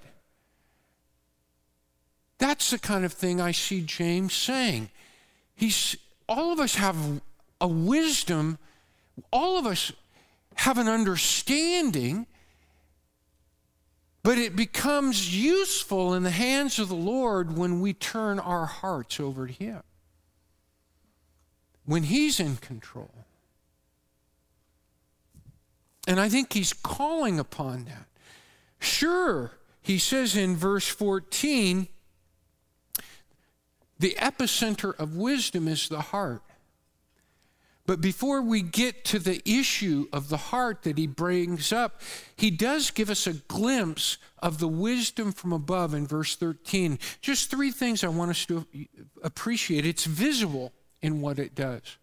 That's 2.37 2.69
the 2.69 2.79
kind 2.79 3.05
of 3.05 3.13
thing 3.13 3.39
I 3.39 3.51
see 3.51 3.81
James 3.81 4.33
saying. 4.33 4.89
He's, 5.55 5.95
all 6.27 6.51
of 6.51 6.59
us 6.59 6.75
have 6.75 7.21
a 7.61 7.67
wisdom, 7.67 8.57
all 9.31 9.57
of 9.57 9.65
us 9.65 9.91
have 10.55 10.77
an 10.77 10.87
understanding 10.87 12.27
but 14.25 14.39
it 14.39 14.55
becomes 14.55 15.37
useful 15.37 16.15
in 16.15 16.23
the 16.23 16.31
hands 16.31 16.79
of 16.79 16.89
the 16.89 16.95
Lord 16.95 17.55
when 17.55 17.79
we 17.79 17.93
turn 17.93 18.39
our 18.39 18.65
hearts 18.65 19.19
over 19.19 19.45
to 19.45 19.53
Him, 19.53 19.83
when 21.85 22.01
He's 22.01 22.39
in 22.39 22.55
control. 22.55 23.11
And 26.07 26.19
I 26.19 26.27
think 26.27 26.53
He's 26.53 26.73
calling 26.73 27.37
upon 27.37 27.85
that. 27.85 28.07
Sure, 28.79 29.51
He 29.83 29.99
says 29.99 30.35
in 30.35 30.55
verse 30.55 30.87
14, 30.87 31.87
the 33.99 34.15
epicenter 34.17 34.97
of 34.97 35.15
wisdom 35.15 35.67
is 35.67 35.87
the 35.87 36.01
heart. 36.01 36.41
But 37.87 38.01
before 38.01 38.41
we 38.41 38.63
get 38.63 39.05
to 39.05 39.19
the 39.19 39.41
issue 39.47 40.07
of 40.11 40.29
the 40.29 40.37
heart 40.37 40.81
that 40.83 40.97
he 40.97 41.05
brings 41.05 41.71
up, 41.71 42.01
he 42.35 42.49
does 42.49 42.89
give 42.89 43.11
us 43.11 43.27
a 43.27 43.33
glimpse 43.33 44.17
of 44.39 44.57
the 44.57 44.67
wisdom 44.67 45.31
from 45.31 45.53
above 45.53 45.93
in 45.93 46.07
verse 46.07 46.35
13. 46.35 46.97
Just 47.21 47.51
three 47.51 47.71
things 47.71 48.03
I 48.03 48.07
want 48.07 48.31
us 48.31 48.45
to 48.47 48.65
appreciate. 49.23 49.85
It's 49.85 50.05
visible 50.05 50.73
in 51.01 51.21
what 51.21 51.37
it 51.37 51.53
does. 51.53 51.97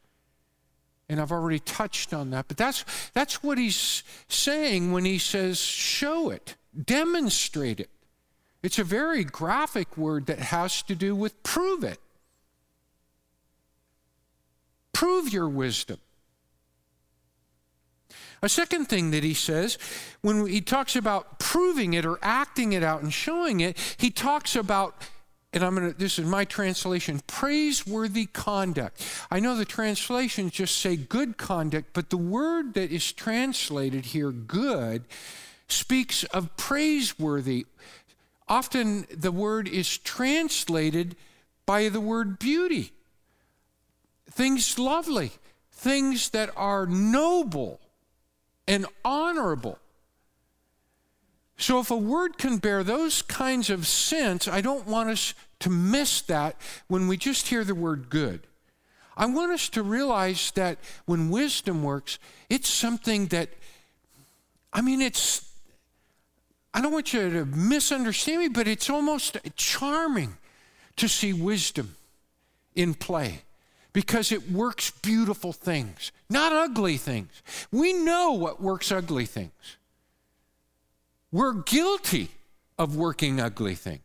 And 1.09 1.21
I've 1.21 1.33
already 1.33 1.59
touched 1.59 2.15
on 2.15 2.31
that, 2.31 2.47
but 2.47 2.57
that's, 2.57 2.85
that's 3.13 3.43
what 3.43 3.59
he's 3.59 4.05
saying 4.29 4.93
when 4.93 5.05
he 5.05 5.19
says, 5.19 5.59
show 5.61 6.31
it, 6.31 6.55
demonstrate 6.85 7.81
it. 7.81 7.91
It's 8.63 8.79
a 8.79 8.85
very 8.85 9.25
graphic 9.25 9.97
word 9.97 10.27
that 10.27 10.39
has 10.39 10.83
to 10.85 10.95
do 10.95 11.17
with 11.17 11.43
prove 11.43 11.83
it. 11.83 11.99
Prove 15.03 15.33
your 15.33 15.49
wisdom. 15.49 15.99
A 18.41 18.49
second 18.49 18.85
thing 18.85 19.11
that 19.11 19.25
he 19.25 19.35
says, 19.35 19.77
when 20.21 20.47
he 20.47 20.61
talks 20.61 20.95
about 20.95 21.41
proving 21.41 21.93
it 21.95 22.07
or 22.07 22.21
acting 22.23 22.73
it 22.73 22.85
out 22.85 23.03
and 23.03 23.13
showing 23.13 23.59
it, 23.59 23.97
he 23.97 24.11
talks 24.13 24.55
about, 24.55 24.95
and 25.53 25.65
I'm 25.65 25.75
going 25.75 25.93
to, 25.93 25.99
this 25.99 26.21
is 26.21 26.27
my 26.27 26.45
translation, 26.45 27.21
praiseworthy 27.27 28.27
conduct. 28.27 29.05
I 29.29 29.41
know 29.41 29.57
the 29.57 29.65
translations 29.65 30.53
just 30.53 30.79
say 30.79 30.95
good 30.95 31.37
conduct, 31.37 31.89
but 31.95 32.11
the 32.11 32.17
word 32.17 32.75
that 32.75 32.93
is 32.93 33.13
translated 33.13 34.05
here, 34.05 34.31
good, 34.31 35.03
speaks 35.67 36.23
of 36.23 36.57
praiseworthy. 36.57 37.67
Often 38.47 39.07
the 39.13 39.33
word 39.33 39.67
is 39.67 39.99
translated 39.99 41.17
by 41.67 41.89
the 41.89 42.01
word 42.01 42.39
beauty 42.39 42.93
things 44.33 44.79
lovely, 44.79 45.33
things 45.71 46.31
that 46.31 46.51
are 46.57 46.87
noble 46.87 47.81
and 48.67 48.87
honorable. 49.05 49.79
So, 51.57 51.79
if 51.79 51.91
a 51.91 51.97
word 51.97 52.39
can 52.39 52.59
bear 52.59 52.83
those 52.83 53.23
kinds 53.23 53.71
of 53.71 53.87
sense, 53.87 54.49
I 54.49 54.61
don't 54.61 54.87
want 54.87 55.11
us 55.11 55.35
to 55.61 55.71
miss 55.71 56.23
that 56.23 56.57
when 56.89 57.07
we 57.07 57.17
just 57.17 57.49
hear 57.49 57.63
the 57.63 57.75
word 57.75 58.09
good. 58.11 58.47
I 59.17 59.27
want 59.27 59.53
us 59.53 59.69
to 59.71 59.83
realize 59.83 60.51
that 60.53 60.79
when 61.05 61.31
wisdom 61.31 61.83
works, 61.83 62.19
it's 62.49 62.69
something 62.69 63.27
that, 63.27 63.51
I 64.73 64.81
mean, 64.81 65.03
it's, 65.03 65.49
I 66.73 66.81
don't 66.81 66.93
want 66.93 67.13
you 67.13 67.31
to 67.31 67.45
misunderstand 67.45 68.41
me, 68.41 68.49
but 68.49 68.67
it's 68.67 68.89
almost 68.89 69.37
charming 69.55 70.39
to 70.97 71.09
see 71.09 71.33
wisdom 71.33 71.95
in 72.75 72.95
play 72.95 73.43
because 73.93 74.33
it 74.33 74.51
works 74.51 74.91
beautiful 74.91 75.53
things, 75.53 76.13
not 76.31 76.53
ugly 76.53 76.97
things. 76.97 77.43
We 77.71 77.93
know 77.93 78.33
what 78.33 78.61
works 78.61 78.91
ugly 78.91 79.27
things. 79.27 79.53
We're 81.31 81.55
guilty 81.55 82.29
of 82.79 82.97
working 82.97 83.41
ugly 83.41 83.75
things. 83.75 84.03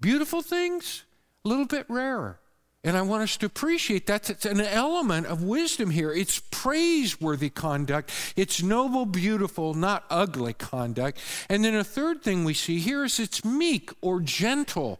Beautiful 0.00 0.42
things, 0.42 1.04
a 1.44 1.48
little 1.48 1.66
bit 1.66 1.86
rarer. 1.88 2.38
And 2.82 2.96
I 2.96 3.02
want 3.02 3.22
us 3.22 3.36
to 3.38 3.46
appreciate 3.46 4.06
that. 4.06 4.30
It's 4.30 4.46
an 4.46 4.60
element 4.60 5.26
of 5.26 5.42
wisdom 5.42 5.90
here. 5.90 6.12
It's 6.12 6.40
praiseworthy 6.50 7.50
conduct. 7.50 8.10
It's 8.36 8.62
noble, 8.62 9.04
beautiful, 9.04 9.74
not 9.74 10.04
ugly 10.08 10.54
conduct. 10.54 11.18
And 11.50 11.62
then 11.62 11.74
a 11.74 11.84
third 11.84 12.22
thing 12.22 12.44
we 12.44 12.54
see 12.54 12.78
here 12.78 13.04
is 13.04 13.20
it's 13.20 13.44
meek 13.44 13.90
or 14.00 14.20
gentle. 14.20 14.98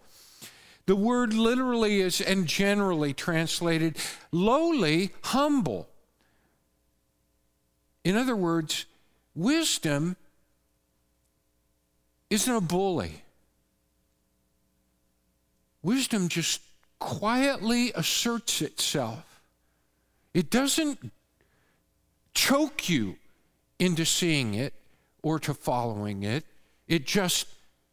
The 0.91 0.97
word 0.97 1.33
literally 1.33 2.01
is 2.01 2.21
and 2.21 2.49
generally 2.49 3.15
translated 3.15 3.97
lowly, 4.33 5.13
humble. 5.23 5.89
In 8.03 8.17
other 8.17 8.35
words, 8.35 8.87
wisdom 9.37 10.17
isn't 12.29 12.53
a 12.53 12.61
bully. 12.61 13.23
Wisdom 15.81 16.29
just 16.29 16.61
quietly 16.99 17.93
asserts 17.95 18.61
itself. 18.61 19.43
It 20.35 20.51
doesn't 20.51 21.13
choke 22.35 22.89
you 22.89 23.15
into 23.79 24.05
seeing 24.05 24.55
it 24.55 24.75
or 25.23 25.39
to 25.39 25.55
following 25.55 26.25
it, 26.25 26.45
it 26.89 27.07
just 27.07 27.47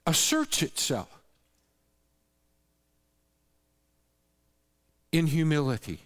asserts 0.07 0.63
itself. 0.63 1.16
In 5.11 5.27
humility. 5.27 6.01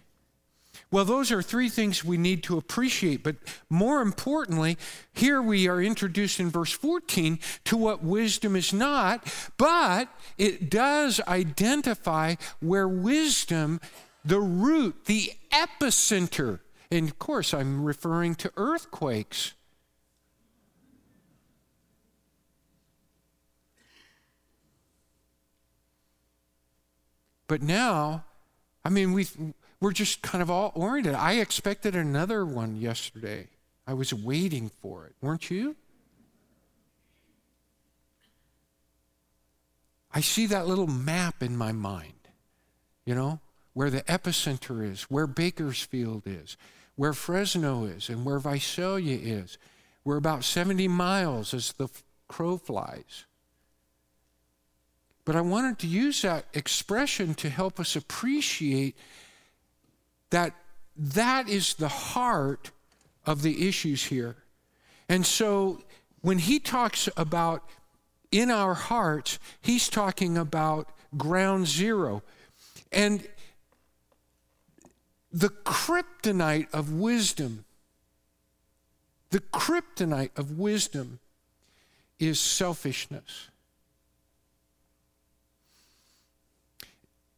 Well, 0.90 1.06
those 1.06 1.32
are 1.32 1.40
three 1.40 1.70
things 1.70 2.04
we 2.04 2.18
need 2.18 2.42
to 2.44 2.58
appreciate. 2.58 3.22
But 3.22 3.36
more 3.70 4.02
importantly, 4.02 4.76
here 5.14 5.40
we 5.40 5.66
are 5.66 5.82
introduced 5.82 6.38
in 6.38 6.50
verse 6.50 6.72
14 6.72 7.38
to 7.64 7.76
what 7.76 8.04
wisdom 8.04 8.54
is 8.56 8.74
not, 8.74 9.26
but 9.56 10.08
it 10.36 10.68
does 10.68 11.20
identify 11.26 12.34
where 12.60 12.86
wisdom, 12.86 13.80
the 14.22 14.40
root, 14.40 15.06
the 15.06 15.32
epicenter, 15.50 16.60
and 16.90 17.08
of 17.08 17.18
course, 17.18 17.54
I'm 17.54 17.84
referring 17.84 18.34
to 18.36 18.52
earthquakes. 18.58 19.54
But 27.48 27.62
now, 27.62 28.24
I 28.84 28.90
mean, 28.90 29.12
we 29.12 29.26
we're 29.80 29.92
just 29.92 30.22
kind 30.22 30.42
of 30.42 30.50
all 30.50 30.72
oriented. 30.74 31.14
I 31.14 31.34
expected 31.34 31.96
another 31.96 32.44
one 32.44 32.76
yesterday. 32.76 33.48
I 33.86 33.94
was 33.94 34.14
waiting 34.14 34.70
for 34.80 35.06
it, 35.06 35.14
weren't 35.20 35.50
you? 35.50 35.76
I 40.14 40.20
see 40.20 40.46
that 40.46 40.66
little 40.66 40.86
map 40.86 41.42
in 41.42 41.56
my 41.56 41.72
mind, 41.72 42.28
you 43.04 43.14
know, 43.14 43.40
where 43.72 43.90
the 43.90 44.02
epicenter 44.02 44.88
is, 44.88 45.04
where 45.04 45.26
Bakersfield 45.26 46.22
is, 46.26 46.56
where 46.96 47.14
Fresno 47.14 47.84
is, 47.84 48.08
and 48.08 48.24
where 48.24 48.38
Visalia 48.38 49.18
is. 49.18 49.58
We're 50.04 50.16
about 50.16 50.44
70 50.44 50.86
miles 50.88 51.54
as 51.54 51.72
the 51.72 51.88
crow 52.28 52.58
flies. 52.58 53.24
But 55.24 55.36
I 55.36 55.40
wanted 55.40 55.78
to 55.80 55.86
use 55.86 56.22
that 56.22 56.46
expression 56.52 57.34
to 57.34 57.48
help 57.48 57.78
us 57.78 57.94
appreciate 57.94 58.96
that 60.30 60.54
that 60.96 61.48
is 61.48 61.74
the 61.74 61.88
heart 61.88 62.70
of 63.24 63.42
the 63.42 63.68
issues 63.68 64.04
here. 64.04 64.36
And 65.08 65.24
so 65.24 65.82
when 66.22 66.38
he 66.38 66.58
talks 66.58 67.08
about 67.16 67.64
in 68.30 68.50
our 68.50 68.74
hearts, 68.74 69.38
he's 69.60 69.88
talking 69.88 70.36
about 70.38 70.88
ground 71.16 71.66
zero. 71.66 72.22
And 72.90 73.26
the 75.30 75.50
kryptonite 75.50 76.72
of 76.72 76.92
wisdom, 76.92 77.64
the 79.30 79.40
kryptonite 79.40 80.36
of 80.36 80.58
wisdom 80.58 81.20
is 82.18 82.40
selfishness. 82.40 83.48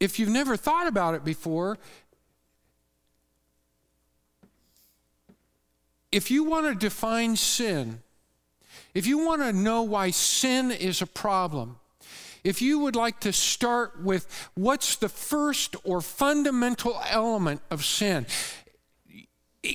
If 0.04 0.18
you've 0.18 0.28
never 0.28 0.56
thought 0.56 0.86
about 0.86 1.14
it 1.14 1.24
before, 1.24 1.78
if 6.12 6.30
you 6.30 6.44
want 6.44 6.66
to 6.66 6.74
define 6.74 7.36
sin, 7.36 8.00
if 8.92 9.06
you 9.06 9.24
want 9.24 9.40
to 9.42 9.52
know 9.52 9.82
why 9.82 10.10
sin 10.10 10.70
is 10.70 11.00
a 11.00 11.06
problem, 11.06 11.78
if 12.44 12.60
you 12.60 12.78
would 12.80 12.94
like 12.94 13.20
to 13.20 13.32
start 13.32 14.02
with 14.02 14.50
what's 14.54 14.96
the 14.96 15.08
first 15.08 15.74
or 15.82 16.02
fundamental 16.02 17.00
element 17.08 17.62
of 17.70 17.82
sin, 17.82 18.26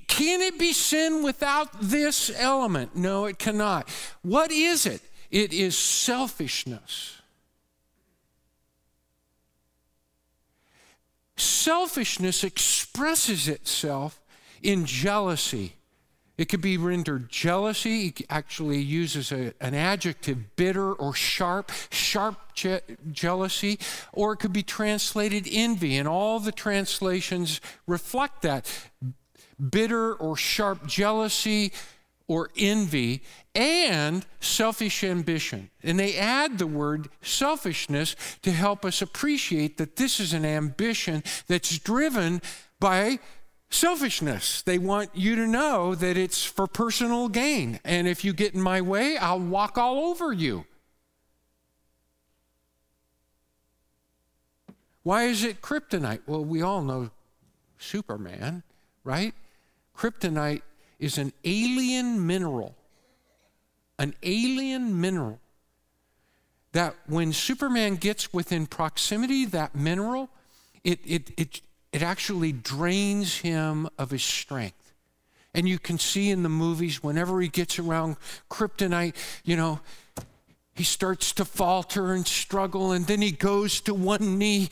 can 0.07 0.41
it 0.41 0.59
be 0.59 0.71
sin 0.71 1.23
without 1.23 1.69
this 1.81 2.31
element? 2.39 2.95
No, 2.95 3.25
it 3.25 3.39
cannot. 3.39 3.89
What 4.21 4.51
is 4.51 4.85
it? 4.85 5.01
It 5.31 5.51
is 5.51 5.75
selfishness. 5.75 7.18
Selfishness 11.39 12.43
expresses 12.43 13.47
itself 13.47 14.21
in 14.61 14.85
jealousy. 14.85 15.75
It 16.37 16.47
could 16.47 16.61
be 16.61 16.77
rendered 16.77 17.29
jealousy. 17.29 18.07
It 18.07 18.21
actually 18.29 18.79
uses 18.79 19.31
a, 19.31 19.53
an 19.59 19.73
adjective, 19.73 20.55
bitter 20.55 20.93
or 20.93 21.13
sharp, 21.13 21.71
sharp 21.91 22.53
je- 22.53 22.79
jealousy, 23.11 23.77
or 24.13 24.33
it 24.33 24.37
could 24.37 24.53
be 24.53 24.63
translated 24.63 25.47
envy, 25.51 25.97
and 25.97 26.07
all 26.07 26.39
the 26.39 26.51
translations 26.51 27.59
reflect 27.87 28.41
that. 28.43 28.89
Bitter 29.69 30.13
or 30.13 30.37
sharp 30.37 30.87
jealousy, 30.87 31.73
or 32.29 32.51
envy 32.55 33.23
and 33.55 34.23
selfish 34.39 35.03
ambition. 35.03 35.71
And 35.83 35.99
they 35.99 36.15
add 36.15 36.59
the 36.59 36.67
word 36.67 37.09
selfishness 37.21 38.15
to 38.43 38.51
help 38.51 38.85
us 38.85 39.01
appreciate 39.01 39.77
that 39.77 39.95
this 39.95 40.19
is 40.19 40.31
an 40.31 40.45
ambition 40.45 41.23
that's 41.47 41.79
driven 41.79 42.41
by 42.79 43.17
selfishness. 43.71 44.61
They 44.61 44.77
want 44.77 45.09
you 45.15 45.35
to 45.37 45.47
know 45.47 45.95
that 45.95 46.17
it's 46.17 46.45
for 46.45 46.67
personal 46.67 47.29
gain. 47.29 47.79
And 47.83 48.07
if 48.07 48.23
you 48.23 48.31
get 48.31 48.53
in 48.53 48.61
my 48.61 48.79
way, 48.79 49.17
I'll 49.17 49.39
walk 49.39 49.79
all 49.79 49.99
over 49.99 50.31
you. 50.31 50.65
Why 55.01 55.23
is 55.23 55.43
it 55.43 55.61
kryptonite? 55.61 56.21
Well, 56.27 56.45
we 56.45 56.61
all 56.61 56.83
know 56.83 57.09
Superman, 57.79 58.61
right? 59.03 59.33
Kryptonite 59.97 60.61
is 60.99 61.17
an 61.17 61.33
alien 61.43 62.25
mineral. 62.25 62.75
An 63.97 64.13
alien 64.23 64.99
mineral 64.99 65.39
that 66.71 66.95
when 67.07 67.33
Superman 67.33 67.95
gets 67.95 68.31
within 68.33 68.65
proximity, 68.67 69.45
that 69.45 69.75
mineral, 69.75 70.29
it, 70.83 70.99
it, 71.05 71.31
it, 71.37 71.61
it 71.91 72.03
actually 72.03 72.51
drains 72.51 73.37
him 73.39 73.89
of 73.97 74.11
his 74.11 74.23
strength. 74.23 74.93
And 75.53 75.67
you 75.67 75.79
can 75.79 75.97
see 75.97 76.29
in 76.29 76.43
the 76.43 76.49
movies, 76.49 77.01
whenever 77.01 77.41
he 77.41 77.47
gets 77.47 77.79
around 77.79 78.17
kryptonite, 78.51 79.15
you 79.43 79.55
know, 79.55 79.79
he 80.75 80.83
starts 80.83 81.33
to 81.33 81.45
falter 81.45 82.13
and 82.13 82.25
struggle, 82.25 82.91
and 82.91 83.07
then 83.07 83.21
he 83.21 83.31
goes 83.31 83.81
to 83.81 83.93
one 83.93 84.37
knee, 84.37 84.69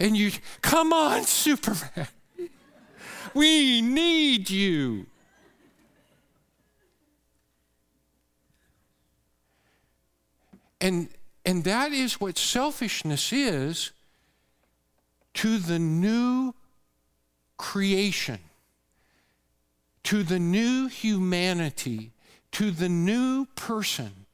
and 0.00 0.16
you, 0.16 0.32
come 0.62 0.92
on, 0.92 1.24
Superman. 1.24 2.08
We 3.34 3.82
need 3.82 4.48
you. 4.48 5.06
And, 10.80 11.08
and 11.44 11.64
that 11.64 11.92
is 11.92 12.20
what 12.20 12.38
selfishness 12.38 13.32
is 13.32 13.92
to 15.34 15.58
the 15.58 15.78
new 15.78 16.54
creation, 17.56 18.38
to 20.04 20.22
the 20.22 20.38
new 20.38 20.88
humanity, 20.88 22.12
to 22.52 22.70
the 22.70 22.88
new 22.88 23.46
person 23.54 24.26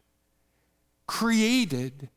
created 1.07 2.09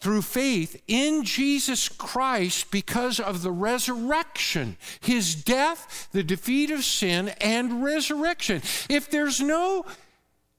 through 0.00 0.22
faith 0.22 0.80
in 0.86 1.24
Jesus 1.24 1.88
Christ 1.88 2.70
because 2.70 3.18
of 3.18 3.42
the 3.42 3.50
resurrection, 3.50 4.76
his 5.00 5.34
death, 5.34 6.08
the 6.12 6.22
defeat 6.22 6.70
of 6.70 6.84
sin, 6.84 7.30
and 7.40 7.82
resurrection. 7.82 8.62
If 8.88 9.10
there's 9.10 9.40
no 9.40 9.84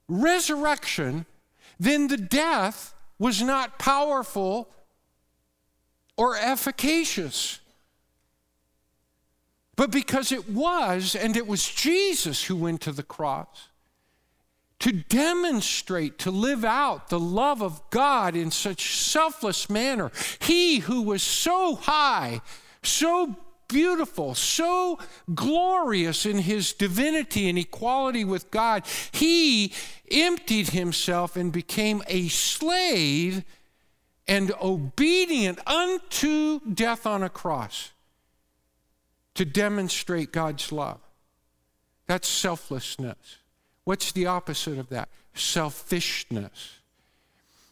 resurrection, 0.10 1.26
then 1.80 2.08
the 2.08 2.18
death 2.18 2.94
was 3.18 3.42
not 3.42 3.80
powerful 3.80 4.70
or 6.18 6.36
efficacious. 6.36 7.60
But 9.76 9.92
because 9.92 10.32
it 10.34 10.50
was, 10.50 11.16
and 11.16 11.38
it 11.38 11.48
was 11.48 11.68
Jesus 11.68 12.44
who 12.44 12.56
went 12.58 12.82
to 12.82 12.92
the 12.92 13.04
cross 13.04 13.70
to 14.80 14.92
demonstrate, 14.92 16.18
to 16.20 16.32
live 16.32 16.64
out 16.64 17.10
the 17.10 17.20
love 17.20 17.62
of 17.62 17.82
God 17.90 18.36
in 18.36 18.50
such 18.50 18.96
selfless 18.98 19.70
manner, 19.70 20.12
he 20.40 20.80
who 20.80 21.02
was 21.02 21.22
so 21.22 21.76
high, 21.76 22.42
so 22.82 23.36
beautiful, 23.70 24.36
so 24.36 25.00
glorious 25.34 26.26
in 26.26 26.40
his 26.40 26.74
divinity 26.74 27.48
and 27.48 27.58
equality 27.58 28.26
with 28.26 28.52
God, 28.52 28.84
he 29.14 29.74
emptied 30.12 30.70
himself 30.70 31.38
and 31.38 31.54
became 31.54 32.04
a 32.08 32.28
slave 32.28 33.46
and 34.28 34.52
obedient 34.62 35.66
unto 35.66 36.60
death 36.62 37.08
on 37.08 37.24
a 37.24 37.30
cross 37.30 37.92
to 39.36 39.46
demonstrate 39.46 40.34
God's 40.34 40.72
love. 40.72 41.00
That's 42.08 42.28
selflessness. 42.28 43.38
What's 43.86 44.12
the 44.12 44.26
opposite 44.26 44.78
of 44.78 44.90
that? 44.90 45.10
Selfishness. 45.34 46.79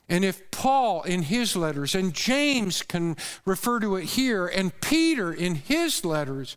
And 0.10 0.24
if 0.24 0.52
Paul 0.52 1.04
in 1.04 1.24
his 1.24 1.56
letters, 1.56 1.94
and 1.94 2.14
James 2.14 2.82
can 2.82 3.18
refer 3.46 3.80
to 3.80 3.96
it 3.98 4.06
here, 4.06 4.48
and 4.48 4.80
Peter 4.80 5.34
in 5.34 5.56
his 5.56 6.06
letters, 6.06 6.56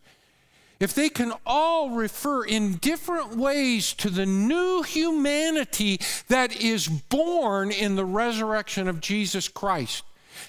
if 0.79 0.95
they 0.95 1.09
can 1.09 1.33
all 1.45 1.91
refer 1.91 2.43
in 2.43 2.75
different 2.77 3.35
ways 3.35 3.93
to 3.93 4.09
the 4.09 4.25
new 4.25 4.81
humanity 4.81 5.99
that 6.27 6.59
is 6.59 6.87
born 6.87 7.71
in 7.71 7.95
the 7.95 8.05
resurrection 8.05 8.87
of 8.87 8.99
Jesus 8.99 9.47
Christ, 9.47 10.03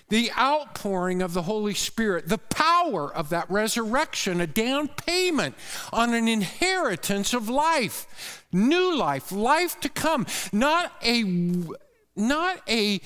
the 0.09 0.31
outpouring 0.39 1.21
of 1.21 1.35
the 1.35 1.43
Holy 1.43 1.75
Spirit, 1.75 2.29
the 2.29 2.39
power 2.39 3.15
of 3.15 3.29
that 3.29 3.51
resurrection, 3.51 4.41
a 4.41 4.47
down 4.47 4.89
payment 4.89 5.55
on 5.93 6.15
an 6.15 6.29
inheritance 6.29 7.35
of 7.35 7.51
life, 7.51 8.47
new 8.53 8.97
life, 8.97 9.33
life 9.33 9.79
to 9.81 9.89
come, 9.89 10.25
not 10.53 10.93
a 11.03 11.25
not 12.17 12.61
a 12.69 13.01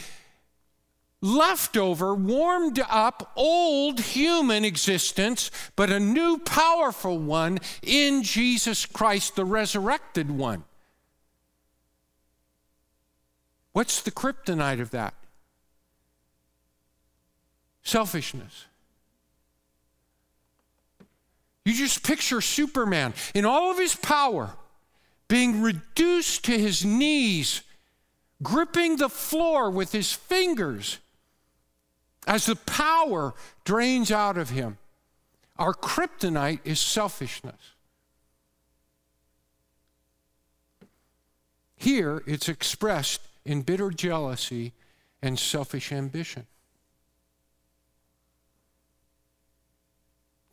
leftover, 1.20 2.14
warmed 2.14 2.80
up, 2.88 3.32
old 3.36 4.00
human 4.00 4.64
existence, 4.64 5.50
but 5.74 5.90
a 5.90 6.00
new, 6.00 6.38
powerful 6.38 7.18
one 7.18 7.58
in 7.82 8.22
Jesus 8.22 8.86
Christ, 8.86 9.36
the 9.36 9.44
resurrected 9.44 10.30
one. 10.30 10.64
What's 13.72 14.00
the 14.00 14.10
kryptonite 14.10 14.80
of 14.80 14.90
that? 14.92 15.14
Selfishness. 17.82 18.66
You 21.64 21.74
just 21.74 22.04
picture 22.04 22.40
Superman 22.40 23.12
in 23.34 23.44
all 23.44 23.70
of 23.70 23.78
his 23.78 23.94
power 23.94 24.56
being 25.28 25.60
reduced 25.60 26.44
to 26.44 26.56
his 26.56 26.84
knees 26.84 27.62
gripping 28.42 28.96
the 28.96 29.08
floor 29.08 29.70
with 29.70 29.92
his 29.92 30.12
fingers 30.12 30.98
as 32.26 32.46
the 32.46 32.56
power 32.56 33.34
drains 33.64 34.10
out 34.10 34.36
of 34.36 34.50
him. 34.50 34.78
Our 35.58 35.72
kryptonite 35.72 36.60
is 36.64 36.80
selfishness. 36.80 37.72
Here, 41.76 42.22
it's 42.26 42.48
expressed 42.48 43.20
in 43.44 43.62
bitter 43.62 43.90
jealousy 43.90 44.72
and 45.22 45.38
selfish 45.38 45.92
ambition. 45.92 46.46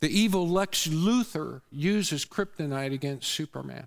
The 0.00 0.08
evil 0.20 0.48
Lex 0.48 0.86
Luthor 0.86 1.62
uses 1.70 2.26
kryptonite 2.26 2.92
against 2.92 3.28
Superman. 3.28 3.86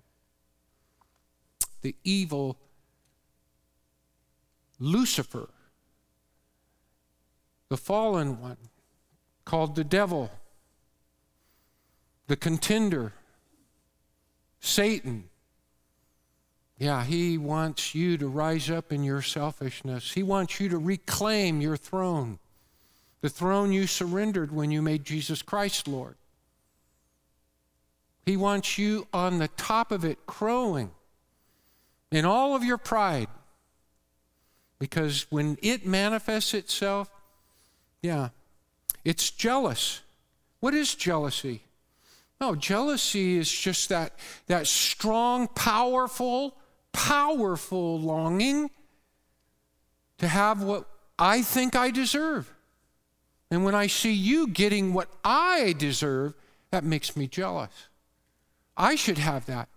The 1.82 1.94
evil 2.02 2.58
Lucifer, 4.78 5.48
the 7.68 7.76
fallen 7.76 8.40
one, 8.40 8.56
called 9.44 9.74
the 9.74 9.84
devil, 9.84 10.30
the 12.26 12.36
contender, 12.36 13.12
Satan. 14.60 15.24
Yeah, 16.78 17.04
he 17.04 17.38
wants 17.38 17.94
you 17.94 18.16
to 18.18 18.28
rise 18.28 18.70
up 18.70 18.92
in 18.92 19.02
your 19.02 19.22
selfishness. 19.22 20.12
He 20.12 20.22
wants 20.22 20.60
you 20.60 20.68
to 20.68 20.78
reclaim 20.78 21.60
your 21.60 21.76
throne, 21.76 22.38
the 23.20 23.28
throne 23.28 23.72
you 23.72 23.86
surrendered 23.86 24.52
when 24.52 24.70
you 24.70 24.80
made 24.80 25.04
Jesus 25.04 25.42
Christ 25.42 25.88
Lord. 25.88 26.14
He 28.24 28.36
wants 28.36 28.76
you 28.76 29.08
on 29.12 29.38
the 29.38 29.48
top 29.48 29.90
of 29.90 30.04
it, 30.04 30.26
crowing 30.26 30.90
in 32.12 32.24
all 32.24 32.54
of 32.54 32.62
your 32.62 32.78
pride. 32.78 33.28
Because 34.78 35.26
when 35.30 35.58
it 35.62 35.86
manifests 35.86 36.54
itself, 36.54 37.10
yeah, 38.02 38.28
it's 39.04 39.30
jealous. 39.30 40.02
What 40.60 40.74
is 40.74 40.94
jealousy? 40.94 41.62
No, 42.40 42.54
jealousy 42.54 43.36
is 43.38 43.50
just 43.50 43.88
that, 43.88 44.12
that 44.46 44.66
strong, 44.66 45.48
powerful, 45.48 46.54
powerful 46.92 48.00
longing 48.00 48.70
to 50.18 50.28
have 50.28 50.62
what 50.62 50.88
I 51.18 51.42
think 51.42 51.74
I 51.74 51.90
deserve. 51.90 52.52
And 53.50 53.64
when 53.64 53.74
I 53.74 53.86
see 53.86 54.12
you 54.12 54.46
getting 54.46 54.92
what 54.92 55.08
I 55.24 55.74
deserve, 55.78 56.34
that 56.70 56.84
makes 56.84 57.16
me 57.16 57.26
jealous. 57.26 57.88
I 58.76 58.94
should 58.94 59.18
have 59.18 59.46
that. 59.46 59.68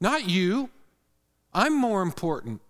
Not 0.00 0.28
you. 0.28 0.70
I'm 1.52 1.76
more 1.76 2.02
important. 2.02 2.60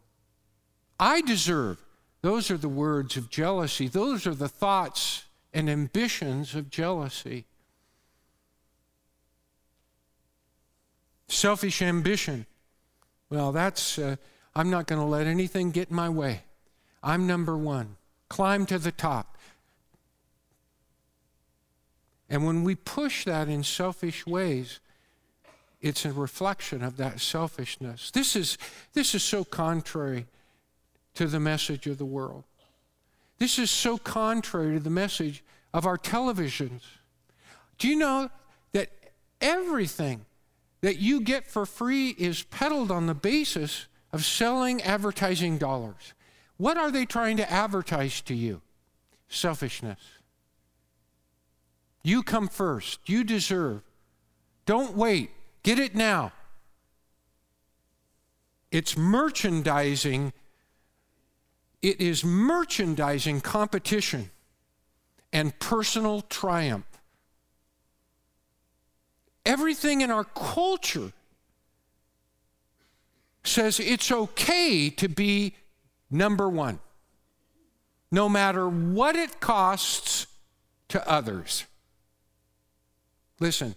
I 0.99 1.21
deserve. 1.21 1.83
Those 2.23 2.51
are 2.51 2.57
the 2.57 2.69
words 2.69 3.17
of 3.17 3.31
jealousy. 3.31 3.89
Those 3.89 4.27
are 4.27 4.35
the 4.35 4.49
thoughts 4.49 5.25
and 5.53 5.71
ambitions 5.71 6.55
of 6.55 6.71
jealousy. 6.71 7.45
Selfish 11.29 11.83
ambition. 11.83 12.47
Well, 13.31 13.53
that's, 13.53 13.99
uh, 13.99 14.17
I'm 14.55 14.71
not 14.71 14.87
going 14.87 15.01
to 15.01 15.07
let 15.07 15.27
anything 15.27 15.71
get 15.71 15.91
in 15.91 15.97
my 15.97 16.09
way. 16.09 16.43
I'm 17.03 17.27
number 17.27 17.57
one. 17.57 17.97
Climb 18.29 18.67
to 18.67 18.79
the 18.79 18.93
top. 18.93 19.37
And 22.29 22.45
when 22.45 22.65
we 22.65 22.75
push 22.75 23.25
that 23.25 23.49
in 23.49 23.63
selfish 23.63 24.27
ways, 24.27 24.81
it's 25.81 26.05
a 26.05 26.13
reflection 26.13 26.83
of 26.83 26.97
that 26.97 27.21
selfishness. 27.21 28.11
This 28.11 28.35
is, 28.35 28.59
this 28.95 29.15
is 29.15 29.23
so 29.23 29.45
contrary 29.45 30.27
to 31.17 31.27
the 31.27 31.41
message 31.41 31.87
of 31.87 31.99
the 31.99 32.05
world. 32.05 32.45
This 33.39 33.59
is 33.59 33.71
so 33.71 33.99
contrary 33.99 34.75
to 34.75 34.81
the 34.81 34.91
message 34.91 35.45
of 35.75 35.87
our 35.87 35.99
televisions. 35.99 36.83
Do 37.79 37.89
you 37.89 37.97
know 37.97 38.31
that 38.73 38.91
everything 39.41 40.25
that 40.81 40.99
you 40.99 41.21
get 41.21 41.47
for 41.47 41.67
free 41.67 42.11
is 42.11 42.43
peddled 42.45 42.91
on 42.91 43.07
the 43.07 43.15
basis 43.15 43.87
of 44.13 44.25
selling 44.25 44.81
advertising 44.83 45.59
dollars? 45.59 46.15
What 46.57 46.79
are 46.79 46.91
they 46.91 47.05
trying 47.05 47.37
to 47.37 47.51
advertise 47.51 48.21
to 48.23 48.35
you? 48.35 48.63
Selfishness. 49.29 50.01
You 52.03 52.23
come 52.23 52.49
first. 52.49 53.01
You 53.07 53.25
deserve. 53.25 53.83
Don't 54.65 54.97
wait. 54.97 55.31
Get 55.63 55.79
it 55.79 55.95
now. 55.95 56.33
It's 58.71 58.97
merchandising. 58.97 60.33
It 61.87 62.01
is 62.01 62.25
merchandising 62.25 63.43
competition 63.43 64.33
and 65.33 65.57
personal 65.61 66.23
triumph. 66.23 66.85
Everything 69.45 70.01
in 70.01 70.11
our 70.11 70.25
culture 70.25 71.13
says 73.45 73.79
it's 73.79 74.11
okay 74.11 74.91
to 74.91 75.09
be 75.09 75.55
number 76.11 76.49
one, 76.49 76.81
no 78.11 78.29
matter 78.29 78.69
what 78.69 79.15
it 79.15 79.39
costs 79.39 80.27
to 80.89 81.09
others. 81.09 81.67
Listen, 83.39 83.77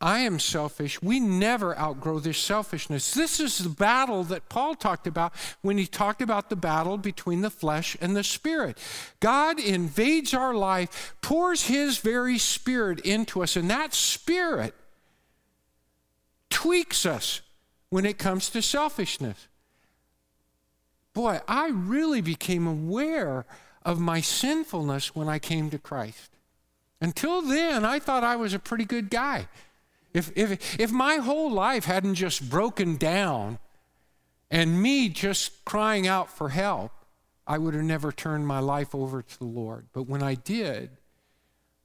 I 0.00 0.20
am 0.20 0.38
selfish. 0.38 1.00
We 1.00 1.20
never 1.20 1.76
outgrow 1.78 2.18
this 2.18 2.36
selfishness. 2.36 3.14
This 3.14 3.40
is 3.40 3.58
the 3.58 3.70
battle 3.70 4.24
that 4.24 4.50
Paul 4.50 4.74
talked 4.74 5.06
about 5.06 5.32
when 5.62 5.78
he 5.78 5.86
talked 5.86 6.20
about 6.20 6.50
the 6.50 6.56
battle 6.56 6.98
between 6.98 7.40
the 7.40 7.50
flesh 7.50 7.96
and 8.00 8.14
the 8.14 8.22
spirit. 8.22 8.76
God 9.20 9.58
invades 9.58 10.34
our 10.34 10.54
life, 10.54 11.14
pours 11.22 11.66
his 11.66 11.98
very 11.98 12.36
spirit 12.36 13.00
into 13.00 13.42
us, 13.42 13.56
and 13.56 13.70
that 13.70 13.94
spirit 13.94 14.74
tweaks 16.50 17.06
us 17.06 17.40
when 17.88 18.04
it 18.04 18.18
comes 18.18 18.50
to 18.50 18.60
selfishness. 18.60 19.48
Boy, 21.14 21.40
I 21.48 21.68
really 21.68 22.20
became 22.20 22.66
aware 22.66 23.46
of 23.82 23.98
my 23.98 24.20
sinfulness 24.20 25.14
when 25.14 25.28
I 25.28 25.38
came 25.38 25.70
to 25.70 25.78
Christ. 25.78 26.32
Until 27.00 27.40
then, 27.40 27.84
I 27.84 27.98
thought 27.98 28.24
I 28.24 28.36
was 28.36 28.52
a 28.52 28.58
pretty 28.58 28.84
good 28.84 29.08
guy. 29.08 29.48
If, 30.16 30.32
if, 30.34 30.80
if 30.80 30.90
my 30.90 31.16
whole 31.16 31.52
life 31.52 31.84
hadn't 31.84 32.14
just 32.14 32.48
broken 32.48 32.96
down 32.96 33.58
and 34.50 34.80
me 34.80 35.10
just 35.10 35.62
crying 35.66 36.06
out 36.06 36.30
for 36.30 36.48
help, 36.48 36.90
I 37.46 37.58
would 37.58 37.74
have 37.74 37.84
never 37.84 38.10
turned 38.12 38.46
my 38.46 38.60
life 38.60 38.94
over 38.94 39.20
to 39.20 39.38
the 39.38 39.44
Lord. 39.44 39.88
But 39.92 40.04
when 40.04 40.22
I 40.22 40.34
did, 40.34 40.88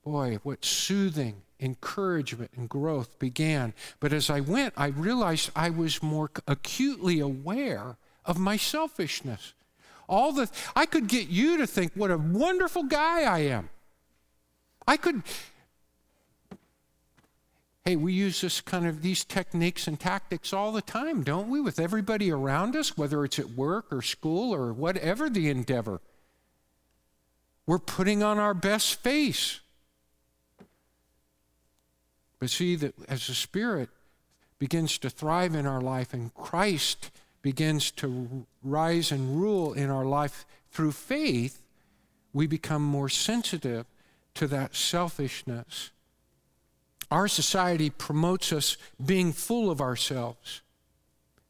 boy, 0.06 0.40
what 0.44 0.64
soothing 0.64 1.42
encouragement 1.60 2.52
and 2.56 2.70
growth 2.70 3.20
began. 3.20 3.74
But 4.00 4.14
as 4.14 4.30
I 4.30 4.40
went, 4.40 4.76
I 4.78 4.88
realized 4.88 5.52
I 5.54 5.70
was 5.70 6.02
more 6.02 6.32
acutely 6.48 7.20
aware 7.20 7.98
of 8.26 8.40
my 8.40 8.56
selfishness. 8.56 9.54
All 10.08 10.32
the 10.32 10.50
I 10.74 10.86
could 10.86 11.08
get 11.08 11.28
you 11.28 11.58
to 11.58 11.68
think 11.68 11.92
what 11.96 12.12
a 12.12 12.18
wonderful 12.18 12.84
guy 12.84 13.24
I 13.24 13.40
am. 13.40 13.70
I 14.88 14.96
could 14.96 15.22
Hey, 17.84 17.96
we 17.96 18.14
use 18.14 18.42
this 18.42 18.62
kind 18.62 18.86
of 18.86 19.02
these 19.02 19.24
techniques 19.24 19.88
and 19.88 20.00
tactics 20.00 20.54
all 20.54 20.72
the 20.72 20.84
time, 20.84 21.24
don't 21.24 21.50
we? 21.50 21.60
With 21.60 21.80
everybody 21.80 22.32
around 22.32 22.76
us, 22.76 22.96
whether 22.96 23.26
it's 23.26 23.40
at 23.40 23.52
work 23.52 23.92
or 23.92 24.04
school 24.04 24.54
or 24.54 24.72
whatever 24.72 25.30
the 25.30 25.50
endeavor. 25.50 26.00
We're 27.66 27.80
putting 27.80 28.22
on 28.22 28.38
our 28.38 28.54
best 28.54 29.02
face. 29.02 29.62
But 32.40 32.52
see 32.52 32.76
that 32.76 32.94
as 33.08 33.26
the 33.26 33.34
Spirit 33.34 33.90
begins 34.60 35.00
to 35.00 35.10
thrive 35.10 35.56
in 35.56 35.66
our 35.66 35.82
life 35.82 36.14
and 36.14 36.34
Christ 36.36 37.10
begins 37.42 37.90
to 37.92 38.46
rise 38.64 39.12
and 39.12 39.42
rule 39.42 39.74
in 39.74 39.90
our 39.90 40.06
life 40.06 40.46
through 40.72 40.92
faith, 40.92 41.64
we 42.32 42.46
become 42.46 42.84
more 42.84 43.10
sensitive 43.10 43.88
to 44.36 44.48
that 44.48 44.76
selfishness 44.76 45.90
our 47.12 47.28
society 47.28 47.90
promotes 47.90 48.54
us 48.54 48.78
being 49.04 49.34
full 49.34 49.70
of 49.70 49.82
ourselves. 49.82 50.62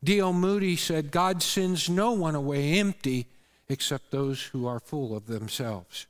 D.L. 0.04 0.34
Moody 0.34 0.76
said, 0.76 1.12
God 1.12 1.44
sends 1.44 1.88
no 1.88 2.12
one 2.12 2.34
away 2.34 2.80
empty 2.80 3.28
except 3.70 4.10
those 4.10 4.42
who 4.42 4.66
are 4.66 4.80
full 4.80 5.16
of 5.16 5.28
themselves. 5.28 6.08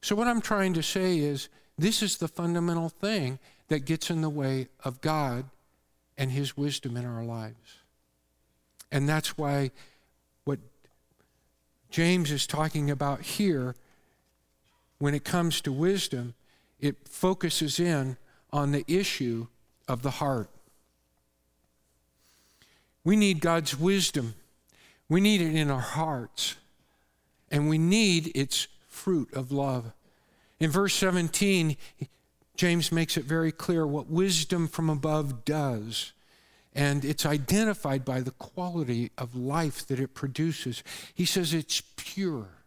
So, 0.00 0.16
what 0.16 0.26
I'm 0.26 0.40
trying 0.40 0.72
to 0.74 0.82
say 0.82 1.18
is 1.18 1.48
this 1.78 2.02
is 2.02 2.16
the 2.16 2.26
fundamental 2.26 2.88
thing 2.88 3.38
that 3.68 3.84
gets 3.84 4.10
in 4.10 4.22
the 4.22 4.30
way 4.30 4.68
of 4.84 5.00
God 5.00 5.44
and 6.16 6.32
His 6.32 6.56
wisdom 6.56 6.96
in 6.96 7.04
our 7.04 7.22
lives. 7.22 7.76
And 8.90 9.08
that's 9.08 9.38
why 9.38 9.70
what 10.44 10.58
James 11.90 12.30
is 12.30 12.46
talking 12.46 12.90
about 12.90 13.20
here 13.20 13.76
when 15.02 15.14
it 15.14 15.24
comes 15.24 15.60
to 15.60 15.72
wisdom, 15.72 16.32
it 16.78 17.08
focuses 17.08 17.80
in 17.80 18.16
on 18.52 18.70
the 18.70 18.84
issue 18.86 19.48
of 19.88 20.02
the 20.02 20.12
heart. 20.12 20.48
We 23.02 23.16
need 23.16 23.40
God's 23.40 23.76
wisdom. 23.76 24.34
We 25.08 25.20
need 25.20 25.40
it 25.40 25.56
in 25.56 25.72
our 25.72 25.80
hearts. 25.80 26.54
And 27.50 27.68
we 27.68 27.78
need 27.78 28.30
its 28.36 28.68
fruit 28.88 29.34
of 29.34 29.50
love. 29.50 29.92
In 30.60 30.70
verse 30.70 30.94
17, 30.94 31.76
James 32.54 32.92
makes 32.92 33.16
it 33.16 33.24
very 33.24 33.50
clear 33.50 33.84
what 33.84 34.06
wisdom 34.06 34.68
from 34.68 34.88
above 34.88 35.44
does. 35.44 36.12
And 36.76 37.04
it's 37.04 37.26
identified 37.26 38.04
by 38.04 38.20
the 38.20 38.30
quality 38.30 39.10
of 39.18 39.34
life 39.34 39.84
that 39.88 39.98
it 39.98 40.14
produces. 40.14 40.84
He 41.12 41.24
says 41.24 41.52
it's 41.52 41.82
pure. 41.96 42.61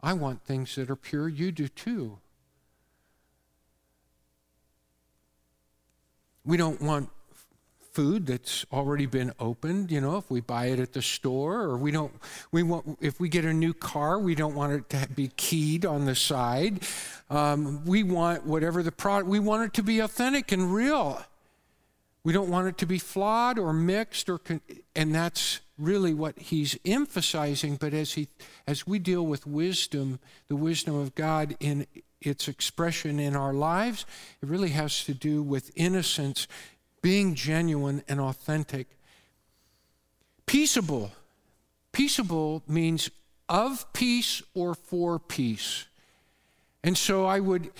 I 0.00 0.12
want 0.12 0.44
things 0.44 0.74
that 0.76 0.90
are 0.90 0.96
pure. 0.96 1.28
You 1.28 1.52
do 1.52 1.68
too. 1.68 2.18
We 6.44 6.56
don't 6.56 6.80
want 6.80 7.10
food 7.92 8.26
that's 8.26 8.64
already 8.72 9.06
been 9.06 9.32
opened 9.40 9.90
you 9.90 10.00
know 10.00 10.16
if 10.16 10.30
we 10.30 10.40
buy 10.40 10.66
it 10.66 10.78
at 10.78 10.92
the 10.92 11.02
store 11.02 11.62
or 11.62 11.76
we 11.76 11.90
don't 11.90 12.12
we 12.52 12.62
want 12.62 12.96
if 13.00 13.18
we 13.18 13.28
get 13.28 13.44
a 13.44 13.52
new 13.52 13.74
car 13.74 14.20
we 14.20 14.36
don't 14.36 14.54
want 14.54 14.72
it 14.72 14.88
to 14.88 15.08
be 15.16 15.26
keyed 15.36 15.84
on 15.84 16.04
the 16.04 16.14
side 16.14 16.80
um, 17.28 17.84
we 17.84 18.04
want 18.04 18.46
whatever 18.46 18.84
the 18.84 18.92
product 18.92 19.28
we 19.28 19.40
want 19.40 19.64
it 19.64 19.74
to 19.74 19.82
be 19.82 19.98
authentic 19.98 20.52
and 20.52 20.72
real 20.72 21.20
we 22.22 22.32
don't 22.32 22.48
want 22.48 22.68
it 22.68 22.78
to 22.78 22.86
be 22.86 23.00
flawed 23.00 23.58
or 23.58 23.72
mixed 23.72 24.28
or 24.28 24.40
and 24.94 25.12
that's 25.12 25.60
really 25.78 26.12
what 26.12 26.38
he's 26.38 26.76
emphasizing 26.84 27.76
but 27.76 27.94
as 27.94 28.14
he 28.14 28.28
as 28.66 28.86
we 28.86 28.98
deal 28.98 29.24
with 29.24 29.46
wisdom 29.46 30.18
the 30.48 30.56
wisdom 30.56 30.94
of 30.94 31.14
god 31.14 31.56
in 31.60 31.86
its 32.20 32.48
expression 32.48 33.20
in 33.20 33.36
our 33.36 33.52
lives 33.52 34.04
it 34.42 34.48
really 34.48 34.70
has 34.70 35.04
to 35.04 35.14
do 35.14 35.42
with 35.42 35.70
innocence 35.76 36.48
being 37.02 37.34
genuine 37.34 38.02
and 38.08 38.20
authentic. 38.20 38.86
Peaceable. 40.46 41.12
Peaceable 41.92 42.62
means 42.66 43.10
of 43.48 43.92
peace 43.92 44.42
or 44.54 44.74
for 44.74 45.18
peace. 45.18 45.86
And 46.84 46.96
so 46.96 47.26
i 47.26 47.40
would 47.40 47.70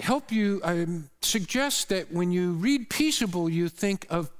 help 0.00 0.32
you 0.32 0.60
um, 0.64 1.10
suggest 1.20 1.90
that 1.90 2.10
when 2.10 2.32
you 2.32 2.52
read 2.52 2.88
peaceable 2.88 3.50
you 3.50 3.68
think 3.68 4.06
of 4.08 4.30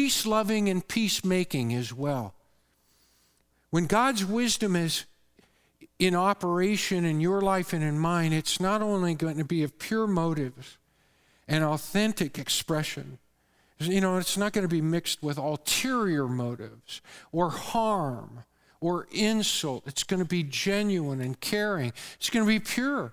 peace 0.00 0.24
loving 0.24 0.70
and 0.70 0.88
peacemaking 0.88 1.74
as 1.74 1.92
well. 1.92 2.32
When 3.68 3.84
God's 3.84 4.24
wisdom 4.24 4.74
is 4.74 5.04
in 5.98 6.14
operation 6.14 7.04
in 7.04 7.20
your 7.20 7.42
life 7.42 7.74
and 7.74 7.84
in 7.84 7.98
mine, 7.98 8.32
it's 8.32 8.58
not 8.58 8.80
only 8.80 9.14
going 9.14 9.36
to 9.36 9.44
be 9.44 9.62
of 9.62 9.78
pure 9.78 10.06
motives 10.06 10.78
and 11.46 11.62
authentic 11.62 12.38
expression. 12.38 13.18
You 13.78 14.00
know, 14.00 14.16
it's 14.16 14.38
not 14.38 14.54
going 14.54 14.66
to 14.66 14.74
be 14.74 14.80
mixed 14.80 15.22
with 15.22 15.36
ulterior 15.36 16.26
motives 16.26 17.02
or 17.30 17.50
harm 17.50 18.44
or 18.80 19.06
insult. 19.12 19.82
It's 19.86 20.04
going 20.04 20.20
to 20.20 20.28
be 20.28 20.42
genuine 20.44 21.20
and 21.20 21.38
caring. 21.38 21.92
It's 22.14 22.30
going 22.30 22.46
to 22.46 22.48
be 22.50 22.58
pure. 22.58 23.12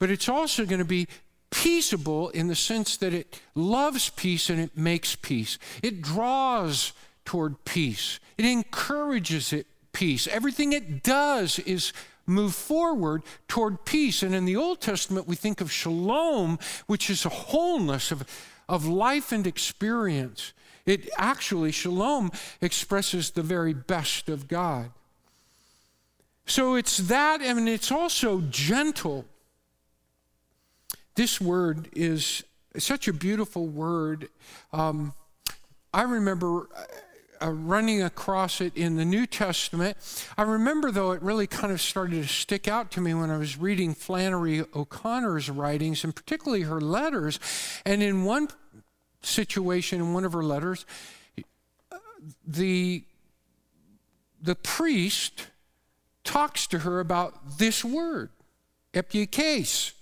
But 0.00 0.10
it's 0.10 0.28
also 0.28 0.66
going 0.66 0.80
to 0.80 0.84
be 0.84 1.06
peaceable 1.54 2.30
in 2.30 2.48
the 2.48 2.54
sense 2.56 2.96
that 2.96 3.14
it 3.14 3.40
loves 3.54 4.10
peace 4.10 4.50
and 4.50 4.60
it 4.60 4.76
makes 4.76 5.14
peace. 5.14 5.56
It 5.84 6.02
draws 6.02 6.92
toward 7.24 7.64
peace. 7.64 8.18
It 8.36 8.44
encourages 8.44 9.52
it 9.52 9.68
peace. 9.92 10.26
Everything 10.26 10.72
it 10.72 11.04
does 11.04 11.60
is 11.60 11.92
move 12.26 12.56
forward 12.56 13.22
toward 13.46 13.84
peace. 13.84 14.24
And 14.24 14.34
in 14.34 14.46
the 14.46 14.56
Old 14.56 14.80
Testament, 14.80 15.28
we 15.28 15.36
think 15.36 15.60
of 15.60 15.70
shalom, 15.70 16.58
which 16.88 17.08
is 17.08 17.24
a 17.24 17.28
wholeness 17.30 18.10
of, 18.10 18.24
of 18.68 18.84
life 18.84 19.30
and 19.30 19.46
experience. 19.46 20.52
It 20.86 21.08
actually, 21.16 21.70
shalom 21.70 22.32
expresses 22.60 23.30
the 23.30 23.42
very 23.42 23.74
best 23.74 24.28
of 24.28 24.48
God. 24.48 24.90
So 26.46 26.74
it's 26.74 26.98
that, 26.98 27.40
and 27.40 27.68
it's 27.68 27.92
also 27.92 28.40
gentle. 28.50 29.24
This 31.14 31.40
word 31.40 31.88
is 31.92 32.42
such 32.76 33.06
a 33.06 33.12
beautiful 33.12 33.66
word. 33.66 34.28
Um, 34.72 35.14
I 35.92 36.02
remember 36.02 36.68
uh, 37.40 37.50
running 37.50 38.02
across 38.02 38.60
it 38.60 38.76
in 38.76 38.96
the 38.96 39.04
New 39.04 39.26
Testament. 39.26 39.96
I 40.36 40.42
remember, 40.42 40.90
though, 40.90 41.12
it 41.12 41.22
really 41.22 41.46
kind 41.46 41.72
of 41.72 41.80
started 41.80 42.22
to 42.22 42.28
stick 42.28 42.66
out 42.66 42.90
to 42.92 43.00
me 43.00 43.14
when 43.14 43.30
I 43.30 43.38
was 43.38 43.56
reading 43.56 43.94
Flannery 43.94 44.64
O'Connor's 44.74 45.48
writings, 45.48 46.02
and 46.02 46.16
particularly 46.16 46.62
her 46.62 46.80
letters. 46.80 47.38
And 47.84 48.02
in 48.02 48.24
one 48.24 48.48
situation, 49.22 50.00
in 50.00 50.14
one 50.14 50.24
of 50.24 50.32
her 50.32 50.42
letters, 50.42 50.84
the, 52.46 53.04
the 54.42 54.54
priest 54.56 55.46
talks 56.24 56.66
to 56.68 56.80
her 56.80 56.98
about 56.98 57.58
this 57.58 57.84
word, 57.84 58.30
epieikes. 58.94 59.92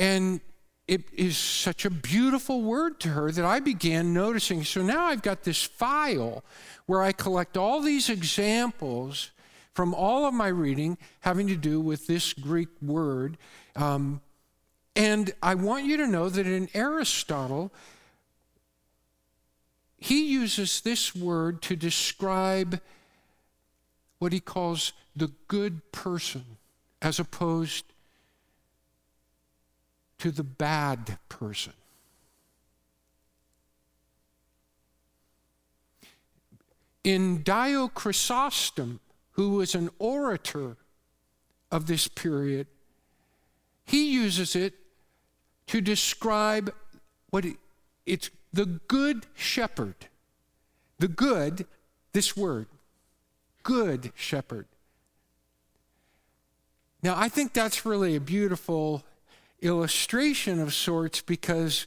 And 0.00 0.40
it 0.88 1.04
is 1.12 1.36
such 1.36 1.84
a 1.84 1.90
beautiful 1.90 2.62
word 2.62 3.00
to 3.00 3.10
her 3.10 3.30
that 3.30 3.44
I 3.44 3.60
began 3.60 4.14
noticing. 4.14 4.64
So 4.64 4.82
now 4.82 5.04
I've 5.04 5.20
got 5.20 5.42
this 5.42 5.62
file 5.62 6.42
where 6.86 7.02
I 7.02 7.12
collect 7.12 7.58
all 7.58 7.82
these 7.82 8.08
examples 8.08 9.30
from 9.74 9.92
all 9.92 10.24
of 10.24 10.32
my 10.32 10.48
reading 10.48 10.96
having 11.20 11.48
to 11.48 11.54
do 11.54 11.82
with 11.82 12.06
this 12.06 12.32
Greek 12.32 12.70
word. 12.80 13.36
Um, 13.76 14.22
and 14.96 15.32
I 15.42 15.54
want 15.54 15.84
you 15.84 15.98
to 15.98 16.06
know 16.06 16.30
that 16.30 16.46
in 16.46 16.70
Aristotle, 16.72 17.70
he 19.98 20.32
uses 20.32 20.80
this 20.80 21.14
word 21.14 21.60
to 21.62 21.76
describe 21.76 22.80
what 24.18 24.32
he 24.32 24.40
calls 24.40 24.94
the 25.14 25.30
good 25.46 25.92
person 25.92 26.56
as 27.02 27.20
opposed 27.20 27.84
to 30.20 30.30
the 30.30 30.44
bad 30.44 31.18
person. 31.28 31.72
In 37.02 37.42
Dio 37.42 37.88
Chrysostom, 37.88 39.00
who 39.32 39.52
was 39.52 39.74
an 39.74 39.88
orator 39.98 40.76
of 41.70 41.86
this 41.86 42.06
period, 42.06 42.66
he 43.84 44.12
uses 44.12 44.54
it 44.54 44.74
to 45.68 45.80
describe 45.80 46.72
what 47.30 47.44
it, 47.44 47.56
it's 48.04 48.30
the 48.52 48.66
good 48.66 49.26
shepherd. 49.34 49.94
The 50.98 51.08
good, 51.08 51.66
this 52.12 52.36
word, 52.36 52.66
good 53.62 54.12
shepherd. 54.14 54.66
Now, 57.02 57.14
I 57.16 57.30
think 57.30 57.54
that's 57.54 57.86
really 57.86 58.16
a 58.16 58.20
beautiful 58.20 59.02
illustration 59.62 60.60
of 60.60 60.74
sorts 60.74 61.20
because 61.20 61.86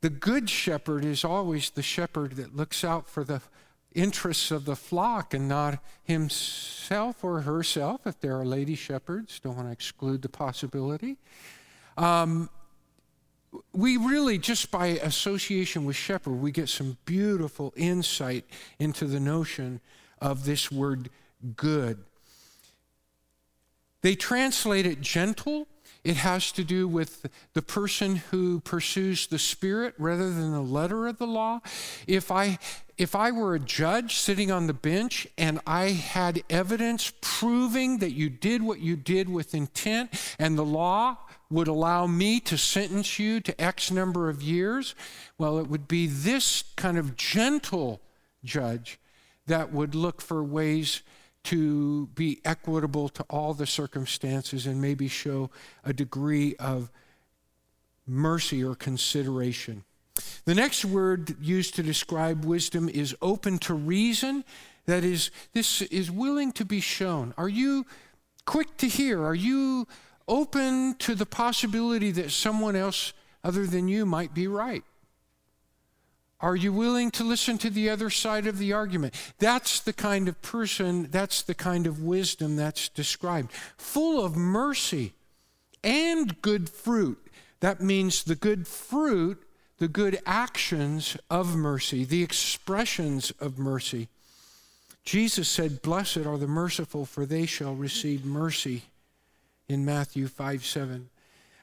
the 0.00 0.10
good 0.10 0.50
shepherd 0.50 1.04
is 1.04 1.24
always 1.24 1.70
the 1.70 1.82
shepherd 1.82 2.32
that 2.32 2.54
looks 2.54 2.84
out 2.84 3.08
for 3.08 3.24
the 3.24 3.40
interests 3.94 4.50
of 4.50 4.64
the 4.64 4.76
flock 4.76 5.32
and 5.32 5.48
not 5.48 5.78
himself 6.02 7.22
or 7.22 7.42
herself, 7.42 8.06
if 8.06 8.20
there 8.20 8.38
are 8.38 8.44
lady 8.44 8.74
shepherds. 8.74 9.40
Don't 9.40 9.56
want 9.56 9.68
to 9.68 9.72
exclude 9.72 10.22
the 10.22 10.28
possibility. 10.28 11.16
Um, 11.96 12.50
we 13.72 13.96
really, 13.96 14.36
just 14.36 14.70
by 14.70 14.86
association 14.86 15.84
with 15.84 15.96
shepherd, 15.96 16.32
we 16.32 16.50
get 16.50 16.68
some 16.68 16.96
beautiful 17.04 17.72
insight 17.76 18.44
into 18.78 19.06
the 19.06 19.20
notion 19.20 19.80
of 20.20 20.44
this 20.44 20.72
word 20.72 21.08
good. 21.56 22.04
They 24.02 24.14
translate 24.14 24.86
it 24.86 25.00
gentle, 25.00 25.66
it 26.04 26.16
has 26.16 26.52
to 26.52 26.64
do 26.64 26.86
with 26.86 27.26
the 27.54 27.62
person 27.62 28.16
who 28.16 28.60
pursues 28.60 29.26
the 29.26 29.38
spirit 29.38 29.94
rather 29.98 30.30
than 30.30 30.52
the 30.52 30.60
letter 30.60 31.06
of 31.06 31.18
the 31.18 31.26
law. 31.26 31.60
If 32.06 32.30
I 32.30 32.58
if 32.96 33.16
I 33.16 33.32
were 33.32 33.56
a 33.56 33.60
judge 33.60 34.16
sitting 34.16 34.52
on 34.52 34.68
the 34.68 34.74
bench 34.74 35.26
and 35.36 35.60
I 35.66 35.90
had 35.90 36.44
evidence 36.48 37.12
proving 37.20 37.98
that 37.98 38.12
you 38.12 38.30
did 38.30 38.62
what 38.62 38.78
you 38.78 38.94
did 38.94 39.28
with 39.28 39.52
intent 39.52 40.10
and 40.38 40.56
the 40.56 40.64
law 40.64 41.16
would 41.50 41.66
allow 41.66 42.06
me 42.06 42.38
to 42.40 42.56
sentence 42.56 43.18
you 43.18 43.40
to 43.40 43.60
X 43.60 43.90
number 43.90 44.28
of 44.28 44.42
years, 44.42 44.94
well, 45.38 45.58
it 45.58 45.68
would 45.68 45.88
be 45.88 46.06
this 46.06 46.62
kind 46.76 46.96
of 46.96 47.16
gentle 47.16 48.00
judge 48.44 49.00
that 49.46 49.72
would 49.72 49.94
look 49.94 50.20
for 50.20 50.42
ways 50.42 51.02
to 51.44 52.06
be 52.14 52.40
equitable 52.44 53.08
to 53.10 53.22
all 53.30 53.54
the 53.54 53.66
circumstances 53.66 54.66
and 54.66 54.80
maybe 54.80 55.08
show 55.08 55.50
a 55.84 55.92
degree 55.92 56.56
of 56.56 56.90
mercy 58.06 58.64
or 58.64 58.74
consideration. 58.74 59.84
The 60.44 60.54
next 60.54 60.84
word 60.84 61.36
used 61.40 61.74
to 61.76 61.82
describe 61.82 62.44
wisdom 62.44 62.88
is 62.88 63.16
open 63.22 63.58
to 63.60 63.74
reason. 63.74 64.44
That 64.86 65.04
is, 65.04 65.30
this 65.52 65.80
is 65.82 66.10
willing 66.10 66.52
to 66.52 66.64
be 66.64 66.80
shown. 66.80 67.32
Are 67.38 67.48
you 67.48 67.86
quick 68.44 68.76
to 68.78 68.88
hear? 68.88 69.24
Are 69.24 69.34
you 69.34 69.86
open 70.28 70.96
to 70.98 71.14
the 71.14 71.26
possibility 71.26 72.10
that 72.12 72.30
someone 72.30 72.76
else 72.76 73.12
other 73.42 73.66
than 73.66 73.88
you 73.88 74.04
might 74.06 74.34
be 74.34 74.46
right? 74.46 74.84
Are 76.44 76.56
you 76.56 76.74
willing 76.74 77.10
to 77.12 77.24
listen 77.24 77.56
to 77.56 77.70
the 77.70 77.88
other 77.88 78.10
side 78.10 78.46
of 78.46 78.58
the 78.58 78.74
argument? 78.74 79.14
That's 79.38 79.80
the 79.80 79.94
kind 79.94 80.28
of 80.28 80.42
person, 80.42 81.08
that's 81.10 81.40
the 81.40 81.54
kind 81.54 81.86
of 81.86 82.02
wisdom 82.02 82.56
that's 82.56 82.90
described. 82.90 83.50
Full 83.78 84.22
of 84.22 84.36
mercy 84.36 85.14
and 85.82 86.42
good 86.42 86.68
fruit. 86.68 87.18
That 87.60 87.80
means 87.80 88.24
the 88.24 88.34
good 88.34 88.68
fruit, 88.68 89.42
the 89.78 89.88
good 89.88 90.18
actions 90.26 91.16
of 91.30 91.56
mercy, 91.56 92.04
the 92.04 92.22
expressions 92.22 93.30
of 93.40 93.58
mercy. 93.58 94.08
Jesus 95.02 95.48
said, 95.48 95.80
Blessed 95.80 96.26
are 96.26 96.36
the 96.36 96.46
merciful, 96.46 97.06
for 97.06 97.24
they 97.24 97.46
shall 97.46 97.74
receive 97.74 98.22
mercy 98.22 98.82
in 99.66 99.82
Matthew 99.82 100.28
5 100.28 100.62
7. 100.62 101.08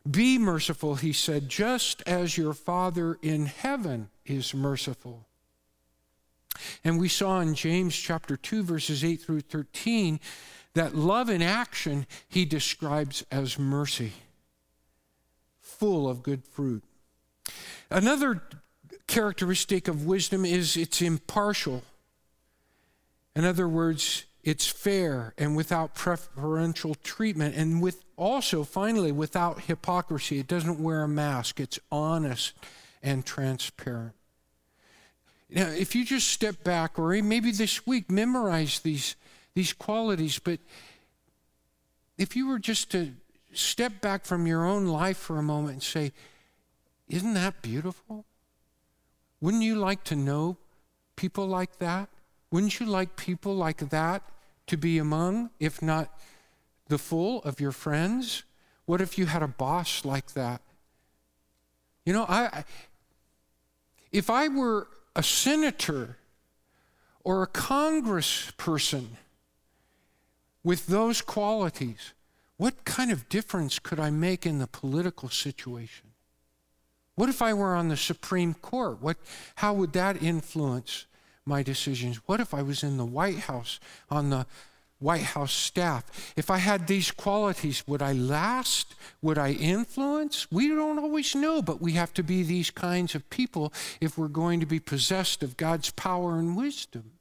Be 0.09 0.37
merciful, 0.37 0.95
he 0.95 1.13
said, 1.13 1.47
just 1.47 2.01
as 2.07 2.37
your 2.37 2.53
Father 2.53 3.17
in 3.21 3.45
heaven 3.45 4.09
is 4.25 4.53
merciful. 4.53 5.27
And 6.83 6.99
we 6.99 7.07
saw 7.07 7.39
in 7.39 7.53
James 7.53 7.95
chapter 7.95 8.35
2, 8.35 8.63
verses 8.63 9.03
8 9.03 9.21
through 9.21 9.41
13, 9.41 10.19
that 10.73 10.95
love 10.95 11.29
in 11.29 11.41
action 11.41 12.07
he 12.27 12.45
describes 12.45 13.23
as 13.31 13.59
mercy, 13.59 14.13
full 15.59 16.09
of 16.09 16.23
good 16.23 16.43
fruit. 16.45 16.83
Another 17.89 18.41
characteristic 19.07 19.87
of 19.87 20.05
wisdom 20.05 20.45
is 20.45 20.77
it's 20.77 21.01
impartial. 21.01 21.83
In 23.35 23.45
other 23.45 23.67
words, 23.67 24.25
it's 24.43 24.67
fair 24.67 25.33
and 25.37 25.55
without 25.55 25.93
preferential 25.93 26.95
treatment, 26.95 27.55
and 27.55 27.81
with 27.81 28.03
also, 28.17 28.63
finally, 28.63 29.11
without 29.11 29.61
hypocrisy. 29.61 30.39
It 30.39 30.47
doesn't 30.47 30.81
wear 30.81 31.03
a 31.03 31.07
mask, 31.07 31.59
it's 31.59 31.79
honest 31.91 32.53
and 33.03 33.25
transparent. 33.25 34.13
Now, 35.49 35.67
if 35.67 35.95
you 35.95 36.05
just 36.05 36.29
step 36.29 36.63
back, 36.63 36.97
or 36.97 37.09
maybe 37.21 37.51
this 37.51 37.85
week, 37.85 38.09
memorize 38.09 38.79
these, 38.79 39.15
these 39.53 39.73
qualities, 39.73 40.39
but 40.39 40.59
if 42.17 42.35
you 42.35 42.47
were 42.47 42.59
just 42.59 42.91
to 42.91 43.13
step 43.53 44.01
back 44.01 44.25
from 44.25 44.47
your 44.47 44.65
own 44.65 44.87
life 44.87 45.17
for 45.17 45.37
a 45.37 45.43
moment 45.43 45.73
and 45.73 45.83
say, 45.83 46.13
Isn't 47.09 47.33
that 47.33 47.61
beautiful? 47.61 48.25
Wouldn't 49.41 49.63
you 49.63 49.75
like 49.75 50.03
to 50.05 50.15
know 50.15 50.57
people 51.15 51.47
like 51.47 51.79
that? 51.79 52.09
Wouldn't 52.51 52.79
you 52.79 52.85
like 52.85 53.15
people 53.15 53.55
like 53.55 53.89
that 53.89 54.23
to 54.71 54.77
be 54.77 54.97
among, 54.97 55.49
if 55.59 55.81
not 55.81 56.17
the 56.87 56.97
full 56.97 57.43
of 57.43 57.59
your 57.59 57.73
friends? 57.73 58.43
What 58.85 59.01
if 59.01 59.17
you 59.17 59.25
had 59.25 59.43
a 59.43 59.47
boss 59.47 60.05
like 60.05 60.33
that? 60.33 60.61
You 62.05 62.13
know, 62.13 62.25
I 62.27 62.63
if 64.13 64.29
I 64.29 64.47
were 64.47 64.87
a 65.13 65.23
senator 65.23 66.17
or 67.23 67.43
a 67.43 67.47
congressperson 67.47 69.07
with 70.63 70.87
those 70.87 71.21
qualities, 71.21 72.13
what 72.55 72.85
kind 72.85 73.11
of 73.11 73.27
difference 73.27 73.77
could 73.77 73.99
I 73.99 74.09
make 74.09 74.45
in 74.45 74.59
the 74.59 74.67
political 74.67 75.27
situation? 75.27 76.07
What 77.15 77.27
if 77.27 77.41
I 77.41 77.53
were 77.53 77.75
on 77.75 77.89
the 77.89 77.97
Supreme 77.97 78.53
Court? 78.53 79.01
What, 79.01 79.17
how 79.55 79.73
would 79.73 79.91
that 79.93 80.23
influence 80.23 81.07
my 81.51 81.61
decisions? 81.61 82.17
What 82.27 82.39
if 82.39 82.53
I 82.53 82.63
was 82.63 82.81
in 82.81 82.97
the 82.97 83.11
White 83.19 83.41
House 83.51 83.79
on 84.09 84.31
the 84.31 84.45
White 85.01 85.23
House 85.23 85.51
staff. 85.51 86.31
If 86.37 86.51
I 86.51 86.59
had 86.59 86.85
these 86.85 87.09
qualities, 87.09 87.83
would 87.87 88.03
I 88.03 88.13
last? 88.13 88.93
Would 89.23 89.39
I 89.39 89.53
influence? 89.53 90.49
We 90.51 90.67
don't 90.67 90.99
always 90.99 91.35
know, 91.35 91.63
but 91.63 91.81
we 91.81 91.93
have 91.93 92.13
to 92.13 92.23
be 92.23 92.43
these 92.43 92.69
kinds 92.69 93.15
of 93.15 93.27
people 93.31 93.73
if 93.99 94.15
we're 94.15 94.27
going 94.27 94.59
to 94.59 94.67
be 94.67 94.79
possessed 94.79 95.41
of 95.41 95.57
God's 95.57 95.89
power 95.89 96.37
and 96.37 96.55
wisdom. 96.55 97.13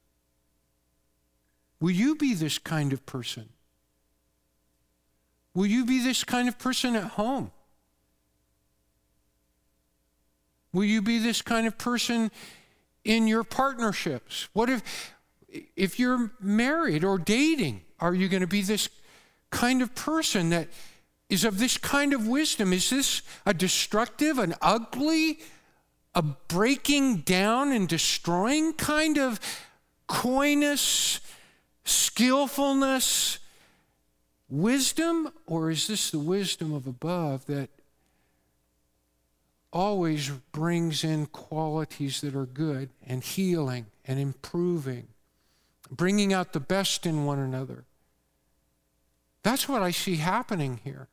Will 1.79 1.91
you 1.91 2.15
be 2.15 2.35
this 2.35 2.59
kind 2.59 2.93
of 2.93 3.03
person? 3.07 3.49
Will 5.55 5.65
you 5.65 5.83
be 5.83 6.03
this 6.03 6.23
kind 6.23 6.47
of 6.47 6.59
person 6.59 6.95
at 6.95 7.03
home? 7.19 7.51
Will 10.71 10.85
you 10.85 11.01
be 11.01 11.17
this 11.17 11.41
kind 11.41 11.65
of 11.65 11.79
person 11.79 12.29
in 13.03 13.27
your 13.27 13.43
partnerships? 13.43 14.47
What 14.53 14.69
if 14.69 15.13
if 15.75 15.99
you're 15.99 16.31
married 16.39 17.03
or 17.03 17.17
dating, 17.17 17.81
are 17.99 18.13
you 18.13 18.29
going 18.29 18.41
to 18.41 18.47
be 18.47 18.61
this 18.61 18.89
kind 19.49 19.81
of 19.81 19.93
person 19.95 20.49
that 20.49 20.69
is 21.29 21.43
of 21.43 21.59
this 21.59 21.77
kind 21.77 22.13
of 22.13 22.27
wisdom? 22.27 22.73
Is 22.73 22.89
this 22.89 23.21
a 23.45 23.53
destructive, 23.53 24.37
an 24.39 24.55
ugly, 24.61 25.39
a 26.15 26.21
breaking 26.21 27.17
down 27.17 27.71
and 27.71 27.87
destroying 27.87 28.73
kind 28.73 29.17
of 29.17 29.39
coyness, 30.07 31.19
skillfulness, 31.85 33.39
wisdom? 34.49 35.31
Or 35.47 35.69
is 35.69 35.87
this 35.87 36.11
the 36.11 36.19
wisdom 36.19 36.73
of 36.73 36.87
above 36.87 37.45
that 37.47 37.69
always 39.71 40.29
brings 40.51 41.03
in 41.03 41.27
qualities 41.27 42.21
that 42.21 42.35
are 42.35 42.45
good 42.45 42.89
and 43.05 43.23
healing 43.23 43.87
and 44.05 44.19
improving? 44.19 45.07
bringing 45.91 46.31
out 46.33 46.53
the 46.53 46.59
best 46.59 47.05
in 47.05 47.25
one 47.25 47.37
another. 47.37 47.83
That's 49.43 49.67
what 49.67 49.83
I 49.83 49.91
see 49.91 50.15
happening 50.15 50.79
here. 50.83 51.09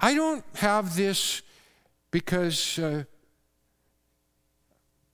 I 0.00 0.14
don't 0.14 0.44
have 0.56 0.96
this 0.96 1.42
because, 2.10 2.78
uh, 2.78 3.04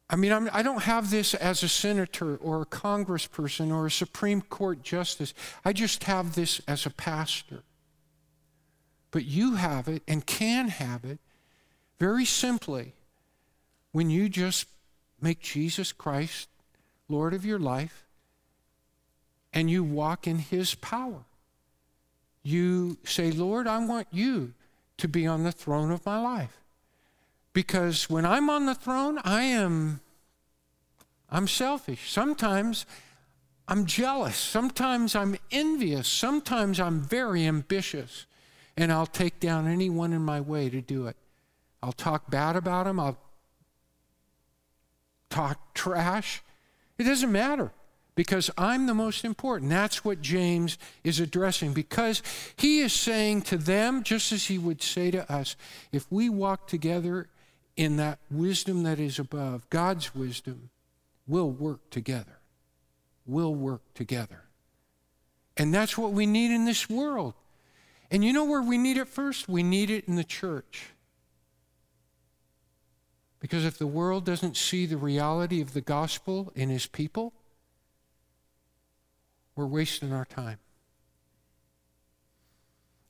I 0.09 0.17
mean, 0.17 0.33
I'm, 0.33 0.51
I 0.53 0.63
do 0.63 0.75
not 0.75 0.83
have 0.83 1.11
this 1.11 1.35
as 1.35 1.63
a 1.63 1.69
senator 1.69 2.37
or 2.37 2.63
a 2.63 2.67
congressperson 2.67 3.73
or 3.73 3.87
a 3.87 3.91
Supreme 3.91 4.43
Court 4.43 4.83
justice. 4.83 5.35
I 5.65 5.73
just 5.73 6.05
have 6.05 6.35
this 6.35 6.61
as 6.69 6.87
a 6.87 6.91
pastor. 6.91 7.63
But 9.13 9.25
you 9.25 9.55
have 9.55 9.87
it 9.87 10.03
and 10.09 10.27
can 10.27 10.69
have 10.69 11.05
it 11.05 11.21
very 12.01 12.25
simply 12.25 12.95
when 13.93 14.11
you 14.11 14.29
just 14.29 14.67
make 15.21 15.41
Jesus 15.41 15.93
Christ 15.93 16.49
Lord 17.09 17.35
of 17.35 17.45
your 17.45 17.59
life, 17.59 18.07
and 19.53 19.71
you 19.71 19.85
walk 19.85 20.27
in 20.27 20.39
His 20.39 20.75
power. 20.75 21.25
You 22.43 22.97
say, 23.05 23.31
Lord, 23.31 23.69
I 23.69 23.85
want 23.85 24.09
you 24.11 24.55
to 24.97 25.07
be 25.09 25.27
on 25.27 25.45
the 25.45 25.53
throne 25.53 25.91
of 25.91 26.05
my 26.07 26.21
life. 26.21 26.59
Because 27.53 28.09
when 28.09 28.25
I'm 28.25 28.49
on 28.49 28.67
the 28.67 28.75
throne, 28.75 29.19
I 29.25 29.43
am 29.43 30.01
I'm 31.29 31.49
selfish. 31.49 32.11
Sometimes 32.11 32.85
I'm 33.69 33.87
jealous. 33.87 34.37
Sometimes 34.37 35.15
I'm 35.15 35.37
envious. 35.51 36.09
Sometimes 36.09 36.79
I'm 36.81 37.01
very 37.01 37.47
ambitious. 37.47 38.27
And 38.77 38.93
I'll 38.93 39.07
take 39.07 39.39
down 39.41 39.67
anyone 39.69 40.13
in 40.13 40.23
my 40.23 40.41
way 40.41 40.71
to 40.71 40.81
do 40.81 41.07
it. 41.07 41.17
I'll 41.83 41.93
talk 41.93 42.31
bad 42.31 42.57
about 42.57 42.87
them. 42.87 42.99
I'll 42.99 43.19
talk 45.29 45.75
trash. 45.75 46.43
It 46.99 47.05
doesn't 47.05 47.33
matter 47.33 47.73
because 48.15 48.51
I'm 48.57 48.87
the 48.87 48.95
most 48.95 49.25
important. 49.25 49.71
That's 49.71 50.05
what 50.05 50.21
James 50.21 50.79
is 51.03 51.19
addressing 51.19 51.73
because 51.73 52.23
he 52.57 52.81
is 52.81 52.93
saying 52.93 53.43
to 53.43 53.57
them, 53.57 54.03
just 54.03 54.33
as 54.33 54.47
he 54.47 54.59
would 54.59 54.83
say 54.83 55.11
to 55.11 55.31
us, 55.33 55.57
if 55.91 56.11
we 56.11 56.29
walk 56.29 56.67
together 56.69 57.29
in 57.77 57.97
that 57.97 58.19
wisdom 58.31 58.83
that 58.83 59.01
is 59.01 59.19
above, 59.19 59.69
God's 59.71 60.15
wisdom, 60.15 60.71
we'll 61.27 61.51
work 61.51 61.91
together. 61.91 62.39
We'll 63.27 63.55
work 63.55 63.83
together. 63.95 64.43
And 65.57 65.73
that's 65.73 65.97
what 65.97 66.13
we 66.13 66.27
need 66.27 66.55
in 66.55 66.65
this 66.65 66.89
world. 66.89 67.35
And 68.13 68.23
you 68.23 68.33
know 68.35 68.45
where 68.45 68.61
we 68.61 68.77
need 68.77 68.99
it 68.99 69.09
first? 69.09 69.49
We 69.49 69.63
need 69.63 69.89
it 69.91 70.07
in 70.07 70.17
the 70.17 70.25
church. 70.25 70.91
Because 73.41 73.65
if 73.65 73.79
the 73.79 73.87
world 73.87 74.25
doesn't 74.25 74.57
see 74.57 74.87
the 74.87 74.99
reality 74.99 75.63
of 75.63 75.73
the 75.73 75.81
gospel 75.81 76.53
in 76.55 76.69
his 76.69 76.87
people, 76.87 77.33
we're 79.57 79.67
wasting 79.67 80.13
our 80.13 80.27
time. 80.27 80.59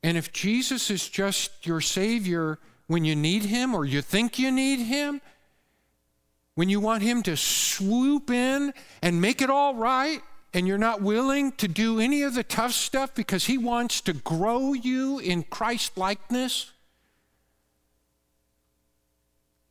And 0.05 0.17
if 0.17 0.33
Jesus 0.33 0.89
is 0.89 1.09
just 1.09 1.67
your 1.67 1.81
Savior 1.81 2.59
when 2.87 3.05
you 3.05 3.15
need 3.15 3.45
Him 3.45 3.75
or 3.75 3.85
you 3.85 4.03
think 4.03 4.39
you 4.39 4.51
need 4.51 4.81
Him, 4.81 5.21
when 6.55 6.69
you 6.69 6.81
want 6.81 7.03
Him 7.03 7.23
to 7.25 7.37
swoop 7.37 8.31
in 8.31 8.73
and 9.01 9.21
make 9.21 9.43
it 9.43 9.51
all 9.51 9.75
right, 9.75 10.21
and 10.55 10.69
you're 10.69 10.79
not 10.79 11.03
willing 11.03 11.53
to 11.53 11.69
do 11.69 11.99
any 11.99 12.23
of 12.23 12.35
the 12.35 12.43
tough 12.43 12.73
stuff 12.73 13.15
because 13.15 13.47
He 13.47 13.59
wants 13.59 14.01
to 14.03 14.13
grow 14.13 14.73
you 14.73 15.19
in 15.19 15.43
Christ 15.45 15.97
likeness, 15.97 16.73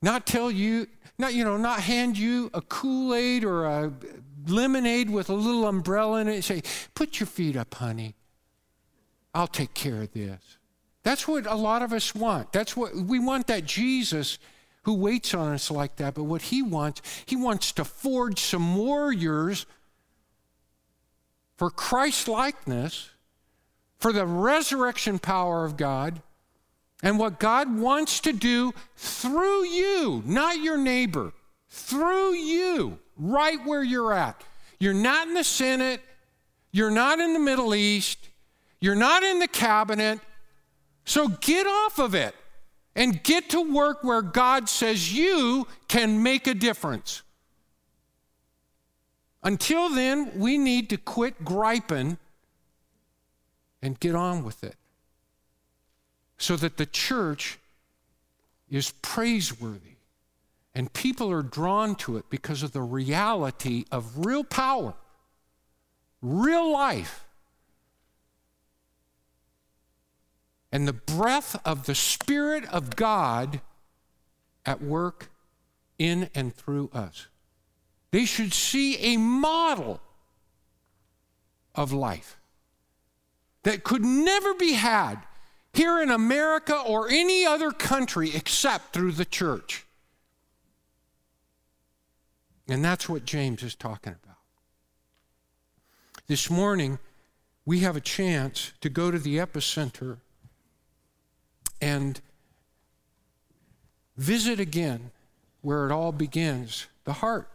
not 0.02 0.26
tell 0.26 0.50
you, 0.50 0.88
not, 1.18 1.34
you 1.34 1.44
know, 1.44 1.58
not 1.58 1.82
hand 1.82 2.18
you 2.18 2.50
a 2.54 2.62
Kool 2.62 3.14
Aid 3.14 3.44
or 3.44 3.66
a 3.66 3.94
lemonade 4.48 5.10
with 5.10 5.30
a 5.30 5.34
little 5.34 5.68
umbrella 5.68 6.22
in 6.22 6.28
it 6.28 6.36
and 6.36 6.44
say, 6.44 6.64
put 6.96 7.20
your 7.20 7.28
feet 7.28 7.56
up, 7.56 7.74
honey. 7.76 8.16
I'll 9.34 9.48
take 9.48 9.74
care 9.74 10.02
of 10.02 10.12
this. 10.14 10.58
That's 11.04 11.28
what 11.28 11.46
a 11.46 11.56
lot 11.56 11.82
of 11.82 11.94
us 11.94 12.14
want. 12.14 12.52
That's 12.52 12.76
what 12.76 12.96
we 12.96 13.20
want 13.20 13.48
that 13.48 13.66
Jesus 13.66 14.40
who 14.84 14.94
waits 14.94 15.34
on 15.34 15.54
us 15.54 15.70
like 15.70 15.98
that. 15.98 16.16
But 16.16 16.24
what 16.24 16.42
he 16.42 16.62
wants, 16.62 17.02
he 17.26 17.36
wants 17.36 17.72
to 17.74 17.86
forge 17.86 18.40
some 18.40 18.76
warriors 18.76 19.66
for 21.62 21.70
Christ 21.70 22.28
likeness, 22.28 23.12
for 24.00 24.12
the 24.12 24.26
resurrection 24.26 25.20
power 25.20 25.64
of 25.64 25.78
God, 25.78 26.24
and 27.04 27.20
what 27.20 27.40
God 27.40 27.78
wants 27.78 28.20
to 28.22 28.34
do 28.34 28.74
through 28.96 29.68
you, 29.68 30.24
not 30.26 30.58
your 30.58 30.80
neighbor, 30.80 31.34
through 31.70 32.34
you, 32.34 32.98
right 33.16 33.64
where 33.64 33.84
you're 33.84 34.12
at. 34.12 34.44
You're 34.80 34.96
not 34.96 35.28
in 35.28 35.36
the 35.36 35.44
Senate, 35.44 36.02
you're 36.72 36.90
not 36.90 37.20
in 37.20 37.34
the 37.34 37.40
Middle 37.40 37.76
East, 37.76 38.30
you're 38.80 38.96
not 38.96 39.22
in 39.22 39.38
the 39.38 39.48
cabinet. 39.48 40.20
So 41.06 41.28
get 41.28 41.68
off 41.68 42.00
of 42.00 42.16
it 42.16 42.34
and 42.96 43.22
get 43.22 43.52
to 43.52 43.62
work 43.62 44.04
where 44.04 44.24
God 44.24 44.68
says 44.68 45.14
you 45.14 45.68
can 45.88 46.24
make 46.24 46.48
a 46.48 46.56
difference. 46.56 47.22
Until 49.44 49.90
then, 49.90 50.32
we 50.36 50.58
need 50.58 50.90
to 50.90 50.98
quit 50.98 51.44
griping 51.44 52.18
and 53.82 54.00
get 54.00 54.16
on 54.16 54.44
with 54.44 54.64
it 54.64 54.76
so 56.38 56.56
that 56.56 56.78
the 56.78 56.86
church 56.86 57.60
is 58.70 58.94
praiseworthy 59.02 59.98
and 60.74 60.94
people 60.94 61.32
are 61.32 61.44
drawn 61.44 61.96
to 61.96 62.18
it 62.18 62.30
because 62.30 62.64
of 62.64 62.72
the 62.72 62.82
reality 62.82 63.86
of 63.92 64.26
real 64.26 64.44
power, 64.44 64.94
real 66.22 66.72
life, 66.72 67.26
and 70.72 70.88
the 70.88 70.94
breath 70.94 71.60
of 71.66 71.86
the 71.86 71.96
Spirit 71.96 72.64
of 72.66 72.96
God 72.96 73.60
at 74.66 74.82
work 74.82 75.30
in 75.98 76.30
and 76.34 76.56
through 76.56 76.90
us. 76.94 77.28
They 78.12 78.26
should 78.26 78.54
see 78.54 78.98
a 79.14 79.18
model 79.18 80.02
of 81.74 81.94
life 81.94 82.38
that 83.64 83.84
could 83.84 84.04
never 84.04 84.54
be 84.54 84.74
had 84.74 85.18
here 85.74 86.02
in 86.02 86.10
America 86.10 86.78
or 86.78 87.10
any 87.10 87.46
other 87.46 87.72
country 87.72 88.32
except 88.36 88.94
through 88.94 89.14
the 89.14 89.26
church. 89.26 89.86
And 92.68 92.84
that's 92.84 93.08
what 93.08 93.26
James 93.26 93.64
is 93.64 93.76
talking 93.76 94.16
about. 94.24 94.38
This 96.28 96.50
morning, 96.50 97.00
we 97.66 97.80
have 97.80 97.96
a 97.96 98.02
chance 98.02 98.74
to 98.82 98.90
go 98.90 99.12
to 99.12 99.20
the 99.20 99.38
epicenter 99.38 100.18
and 101.82 102.20
visit 104.18 104.60
again 104.60 105.12
where 105.62 105.86
it 105.86 105.92
all 105.92 106.12
begins 106.12 106.88
the 107.06 107.14
heart. 107.14 107.50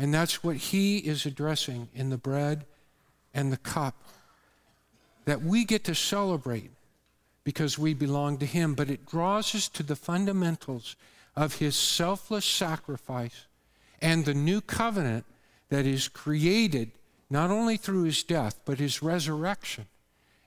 And 0.00 0.14
that's 0.14 0.42
what 0.42 0.56
he 0.56 0.96
is 0.96 1.26
addressing 1.26 1.90
in 1.94 2.08
the 2.08 2.16
bread 2.16 2.64
and 3.34 3.52
the 3.52 3.58
cup 3.58 4.02
that 5.26 5.42
we 5.42 5.66
get 5.66 5.84
to 5.84 5.94
celebrate 5.94 6.70
because 7.44 7.78
we 7.78 7.92
belong 7.92 8.38
to 8.38 8.46
Him, 8.46 8.72
but 8.74 8.88
it 8.88 9.04
draws 9.04 9.54
us 9.54 9.68
to 9.68 9.82
the 9.82 9.96
fundamentals 9.96 10.96
of 11.36 11.56
His 11.56 11.76
selfless 11.76 12.46
sacrifice 12.46 13.46
and 14.00 14.24
the 14.24 14.32
new 14.32 14.62
covenant 14.62 15.26
that 15.68 15.84
is 15.84 16.08
created 16.08 16.92
not 17.28 17.50
only 17.50 17.76
through 17.76 18.04
his 18.04 18.22
death, 18.22 18.58
but 18.64 18.78
his 18.78 19.02
resurrection. 19.02 19.86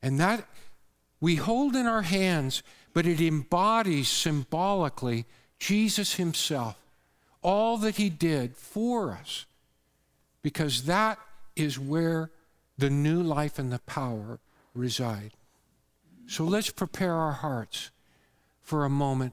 And 0.02 0.20
that 0.20 0.48
we 1.22 1.36
hold 1.36 1.76
in 1.76 1.86
our 1.86 2.02
hands, 2.02 2.64
but 2.92 3.06
it 3.06 3.22
embodies 3.22 4.10
symbolically 4.10 5.26
Jesus 5.60 6.16
himself, 6.16 6.83
all 7.44 7.78
that 7.78 7.98
he 7.98 8.10
did 8.10 8.56
for 8.58 9.12
us, 9.12 9.46
because 10.42 10.86
that 10.86 11.20
is 11.56 11.78
where 11.78 12.32
the 12.78 12.90
new 12.90 13.22
life 13.22 13.60
and 13.60 13.72
the 13.72 13.80
power 13.80 14.40
reside. 14.74 15.32
So 16.26 16.44
let's 16.44 16.72
prepare 16.72 17.14
our 17.14 17.32
hearts 17.32 17.92
for 18.62 18.84
a 18.84 18.90
moment 18.90 19.32